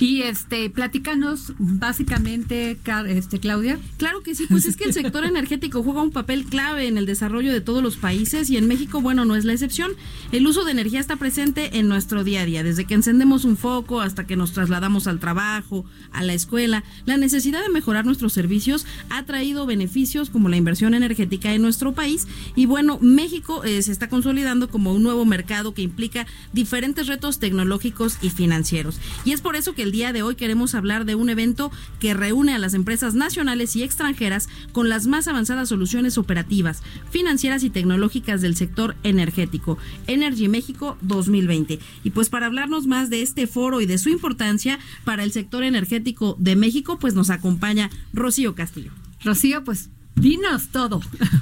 [0.00, 2.78] Y este, platícanos básicamente,
[3.08, 3.78] este, Claudia.
[3.96, 7.06] Claro que sí, pues es que el sector energético juega un papel clave en el
[7.06, 9.92] desarrollo de todos los países y en México, bueno, no es la excepción.
[10.32, 13.56] El uso de energía está presente en nuestro día a día, desde que encendemos un
[13.56, 16.84] foco hasta que nos trasladamos al trabajo, a la escuela.
[17.06, 21.92] La necesidad de mejorar nuestros servicios ha traído beneficios como la inversión energética en nuestro
[21.92, 22.26] país
[22.56, 27.38] y bueno, México eh, se está consolidando como un nuevo mercado que implica diferentes retos
[27.38, 28.98] tecnológicos y financieros.
[29.24, 31.70] Y es por eso que el día de hoy queremos hablar de un evento
[32.00, 37.62] que reúne a las empresas nacionales y extranjeras con las más avanzadas soluciones operativas, financieras
[37.62, 41.78] y tecnológicas del sector energético, Energy México 2020.
[42.02, 45.62] Y pues para hablarnos más de este foro y de su importancia para el sector
[45.62, 48.90] energético de México, pues nos acompaña Rocío Castillo.
[49.22, 51.00] Rocío, pues Dinos todo.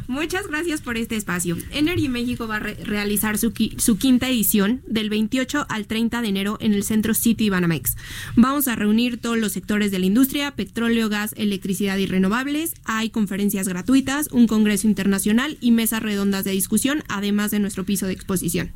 [0.09, 1.57] Muchas gracias por este espacio.
[1.73, 6.57] Energy México va a realizar su, su, quinta edición del 28 al 30 de enero
[6.61, 7.97] en el Centro City Banamex.
[8.35, 12.75] Vamos a reunir todos los sectores de la industria, petróleo, gas, electricidad y renovables.
[12.85, 18.07] Hay conferencias gratuitas, un congreso internacional y mesas redondas de discusión, además de nuestro piso
[18.07, 18.71] de exposición.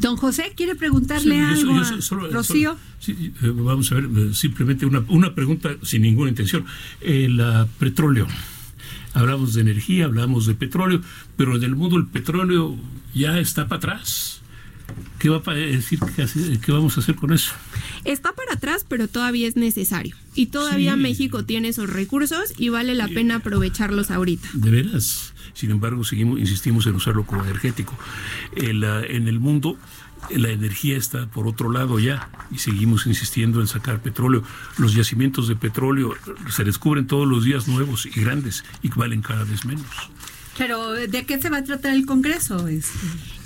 [0.00, 2.76] Don José quiere preguntarle algo a Rocío.
[2.98, 6.64] sí, eh, vamos a ver, eh, simplemente una, una pregunta sin ninguna intención.
[7.00, 7.42] El
[7.78, 8.26] petróleo
[9.16, 11.00] hablamos de energía, hablamos de petróleo,
[11.36, 12.76] pero en el mundo el petróleo
[13.14, 14.40] ya está para atrás.
[15.18, 15.98] ¿Qué va a decir?
[16.64, 17.52] ¿Qué vamos a hacer con eso?
[18.04, 20.14] Está para atrás, pero todavía es necesario.
[20.34, 24.48] Y todavía México tiene esos recursos y vale la pena aprovecharlos ahorita.
[24.52, 25.32] De veras.
[25.54, 27.98] Sin embargo, seguimos, insistimos en usarlo como energético.
[28.54, 29.76] en el mundo
[30.30, 34.42] la energía está por otro lado ya y seguimos insistiendo en sacar petróleo.
[34.78, 36.14] Los yacimientos de petróleo
[36.50, 39.86] se descubren todos los días nuevos y grandes y valen cada vez menos.
[40.58, 42.66] Pero ¿de qué se va a tratar el Congreso?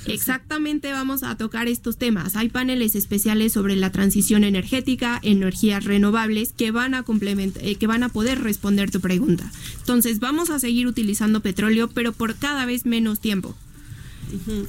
[0.07, 2.37] Exactamente vamos a tocar estos temas.
[2.37, 7.87] Hay paneles especiales sobre la transición energética, energías renovables que van a complementar, eh, que
[7.87, 9.51] van a poder responder tu pregunta.
[9.79, 13.57] Entonces vamos a seguir utilizando petróleo, pero por cada vez menos tiempo.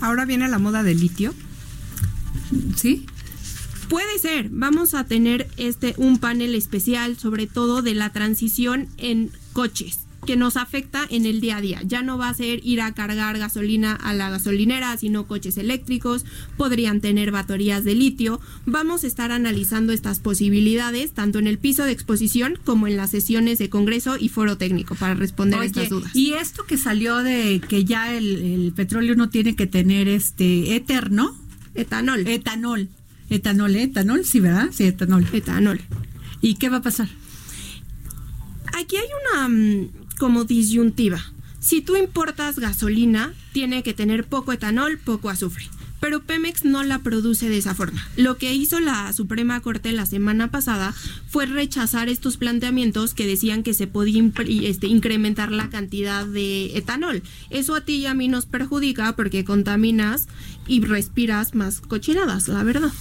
[0.02, 1.34] Ahora viene la moda del litio.
[2.76, 3.06] ¿Sí?
[3.90, 4.50] Puede ser.
[4.50, 10.36] Vamos a tener este un panel especial sobre todo de la transición en coches que
[10.36, 11.82] nos afecta en el día a día.
[11.86, 16.26] Ya no va a ser ir a cargar gasolina a la gasolinera, sino coches eléctricos,
[16.58, 18.40] podrían tener baterías de litio.
[18.66, 23.10] Vamos a estar analizando estas posibilidades tanto en el piso de exposición como en las
[23.10, 26.16] sesiones de congreso y foro técnico para responder estas dudas.
[26.16, 30.76] Y esto que salió de que ya el, el petróleo no tiene que tener este
[30.76, 31.41] éter, ¿no?
[31.76, 32.28] Etanol.
[32.28, 32.90] Etanol.
[33.30, 34.70] Etanol, etanol, sí, ¿verdad?
[34.72, 35.26] Sí, etanol.
[35.32, 35.80] Etanol.
[36.42, 37.08] ¿Y qué va a pasar?
[38.78, 41.24] Aquí hay una mm, como disyuntiva.
[41.60, 45.70] Si tú importas gasolina, tiene que tener poco etanol, poco azufre
[46.02, 48.06] pero Pemex no la produce de esa forma.
[48.18, 50.94] Lo que hizo la Suprema Corte la semana pasada
[51.30, 54.30] fue rechazar estos planteamientos que decían que se podía
[54.64, 57.22] este, incrementar la cantidad de etanol.
[57.52, 60.28] Eso a ti y a mí nos perjudica porque contaminas
[60.68, 62.92] y respiras más cochinadas, la verdad.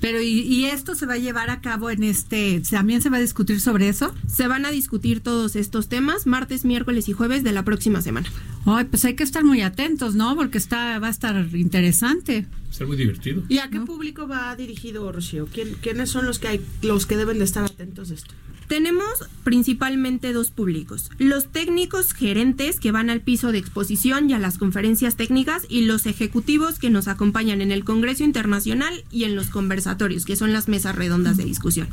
[0.00, 3.20] Pero ¿y, esto se va a llevar a cabo en este, también se va a
[3.20, 4.14] discutir sobre eso?
[4.26, 8.28] Se van a discutir todos estos temas martes, miércoles y jueves de la próxima semana.
[8.66, 10.36] Ay, pues hay que estar muy atentos, ¿no?
[10.36, 12.46] Porque está va a estar interesante.
[12.70, 13.42] Está muy divertido.
[13.48, 15.48] ¿Y a qué público va dirigido, Rocío?
[15.80, 18.34] ¿Quiénes son los que hay, los que deben de estar atentos a esto?
[18.68, 24.38] Tenemos principalmente dos públicos, los técnicos gerentes que van al piso de exposición y a
[24.38, 29.34] las conferencias técnicas y los ejecutivos que nos acompañan en el Congreso Internacional y en
[29.34, 31.88] los conversatorios, que son las mesas redondas de discusión.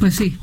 [0.00, 0.36] Pues sí.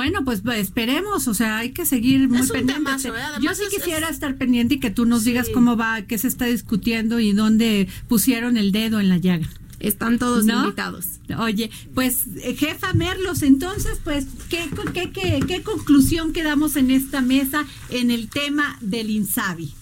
[0.00, 3.04] Bueno, pues, esperemos, o sea, hay que seguir muy pendientes.
[3.04, 3.10] ¿eh?
[3.42, 6.46] Yo sí quisiera estar pendiente y que tú nos digas cómo va, qué se está
[6.46, 9.46] discutiendo y dónde pusieron el dedo en la llaga.
[9.78, 11.04] Están todos invitados.
[11.38, 17.20] Oye, pues eh, jefa Merlos, entonces, pues, ¿qué, qué, qué, qué conclusión quedamos en esta
[17.20, 19.74] mesa en el tema del INSABI?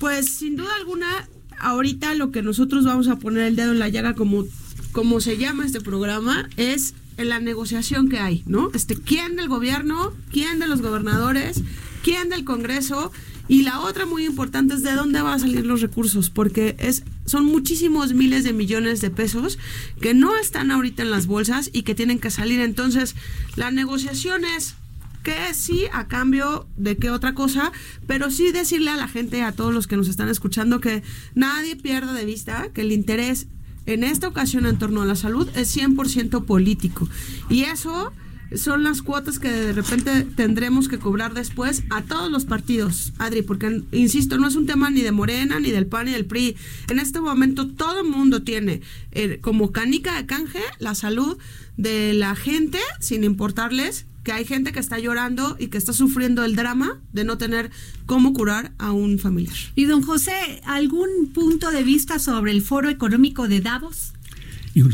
[0.00, 1.28] Pues sin duda alguna,
[1.60, 4.44] ahorita lo que nosotros vamos a poner el dedo en la llaga, como,
[4.90, 8.70] como se llama este programa, es en la negociación que hay, ¿no?
[8.74, 10.12] Este, ¿quién del gobierno?
[10.30, 11.62] ¿Quién de los gobernadores?
[12.02, 13.12] ¿Quién del Congreso?
[13.48, 17.04] Y la otra muy importante es de dónde van a salir los recursos, porque es
[17.26, 19.58] son muchísimos miles de millones de pesos
[20.00, 22.60] que no están ahorita en las bolsas y que tienen que salir.
[22.60, 23.14] Entonces,
[23.56, 24.74] la negociación es
[25.22, 27.72] que sí a cambio de qué otra cosa,
[28.06, 31.02] pero sí decirle a la gente, a todos los que nos están escuchando, que
[31.34, 33.46] nadie pierda de vista que el interés
[33.86, 37.08] en esta ocasión en torno a la salud es 100% político.
[37.48, 38.12] Y eso
[38.56, 43.42] son las cuotas que de repente tendremos que cobrar después a todos los partidos, Adri,
[43.42, 46.56] porque, insisto, no es un tema ni de Morena, ni del PAN, ni del PRI.
[46.88, 51.38] En este momento todo el mundo tiene eh, como canica de canje la salud
[51.76, 56.44] de la gente, sin importarles que hay gente que está llorando y que está sufriendo
[56.44, 57.70] el drama de no tener
[58.06, 59.56] cómo curar a un familiar.
[59.74, 64.12] Y don José, ¿algún punto de vista sobre el foro económico de Davos?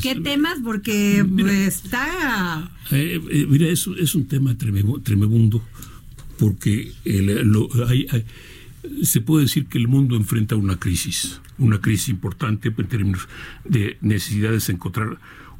[0.02, 0.58] ¿Qué temas?
[0.64, 2.70] Porque pues, está...
[2.90, 5.62] Eh, eh, mira, es, es un tema tremebundo,
[6.38, 6.92] porque
[9.02, 13.28] se puede decir que el mundo enfrenta una crisis, una crisis importante en términos
[13.64, 15.18] de necesidades de encontrar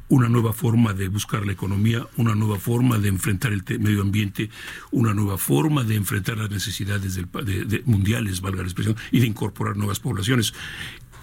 [0.09, 4.49] una nueva forma de buscar la economía, una nueva forma de enfrentar el medio ambiente,
[4.91, 9.77] una nueva forma de enfrentar las necesidades de, mundiales, valga la expresión, y de incorporar
[9.77, 10.53] nuevas poblaciones.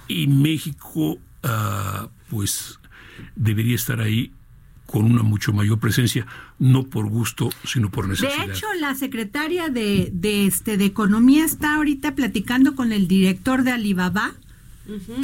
[0.09, 2.78] Y México, ah, pues,
[3.34, 4.32] debería estar ahí
[4.87, 6.26] con una mucho mayor presencia,
[6.61, 8.47] no por gusto, sino por necesidad.
[8.47, 13.64] De hecho, la secretaria de, de, este, de Economía está ahorita platicando con el director
[13.64, 14.34] de Alibaba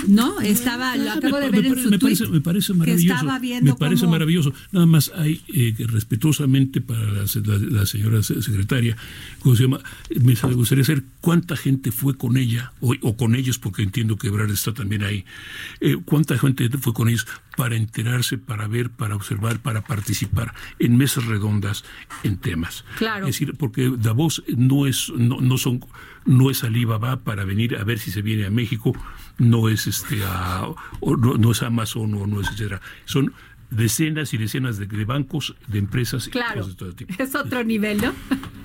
[0.09, 0.41] ¿No?
[0.41, 3.27] Estaba, lo acabo de ver en su me parece, me parece maravilloso.
[3.63, 4.53] me parece maravilloso.
[4.73, 8.97] Nada más hay eh, respetuosamente para la, señora secretaria,
[9.41, 9.81] ¿cómo se llama?
[10.21, 14.51] Me gustaría saber cuánta gente fue con ella, o, con ellos, porque entiendo que Ebrard
[14.51, 15.25] está también ahí.
[15.81, 20.97] Eh, ¿Cuánta gente fue con ellos para enterarse, para ver, para observar, para participar en
[20.97, 21.85] mesas redondas
[22.23, 22.85] en temas?
[22.99, 23.27] Claro.
[23.27, 25.81] Es decir, porque Davos no es, no, no son
[26.25, 28.93] no es Alibaba para venir a ver si se viene a México,
[29.43, 30.21] no es este
[31.01, 32.81] no, es Amazon o no es etcétera.
[33.05, 33.35] Son
[33.71, 37.15] decenas y decenas de, bancos, de empresas claro, y cosas de todo tipo.
[37.23, 38.13] Es otro nivel, ¿no?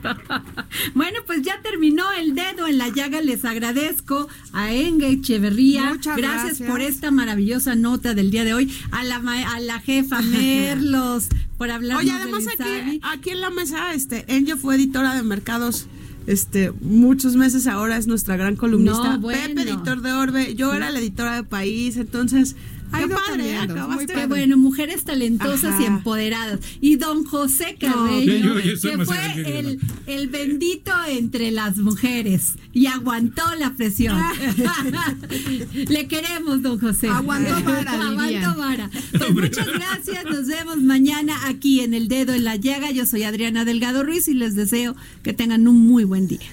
[0.95, 3.21] bueno, pues ya terminó el dedo en la llaga.
[3.21, 5.93] Les agradezco a Enge Echeverría.
[5.93, 8.71] Muchas gracias, por esta maravillosa nota del día de hoy.
[8.91, 13.93] A la, a la jefa Merlos por hablar Oye, además aquí, aquí en la mesa,
[13.93, 15.87] este, Enge fue editora de mercados
[16.27, 19.19] este, muchos meses ahora es nuestra gran columnista.
[19.19, 22.55] Pepe, editor de Orbe, yo era la editora de País, entonces
[22.91, 24.13] Qué padre, acabaste.
[24.13, 26.59] Qué bueno, mujeres talentosas y empoderadas.
[26.81, 33.73] Y don José Carreño, que fue el, el, bendito entre las mujeres y aguantó la
[33.73, 34.17] presión.
[35.73, 37.09] Le queremos, don José.
[37.09, 37.91] Aguantó vara.
[38.07, 38.89] Aguantó vara.
[39.17, 40.25] Pues muchas gracias.
[40.25, 42.91] Nos vemos mañana aquí en El Dedo en la Llaga.
[42.91, 46.47] Yo soy Adriana Delgado Ruiz y les deseo que tengan un muy buen día.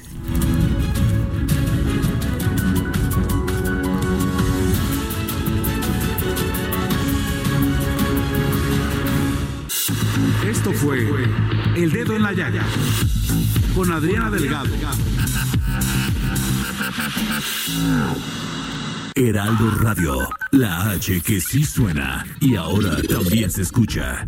[10.74, 10.98] Fue
[11.76, 12.64] El Dedo en la Llaga
[13.74, 14.70] con Adriana Delgado.
[19.16, 24.26] Heraldo Radio, la H que sí suena y ahora también se escucha.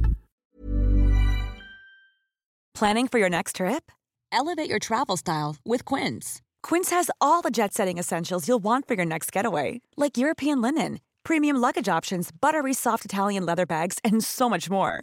[2.75, 3.91] Planning for your next trip?
[4.31, 6.43] Elevate your travel style with Quince.
[6.63, 10.61] Quince has all the jet setting essentials you'll want for your next getaway, like European
[10.61, 15.03] linen, premium luggage options, buttery soft Italian leather bags, and so much more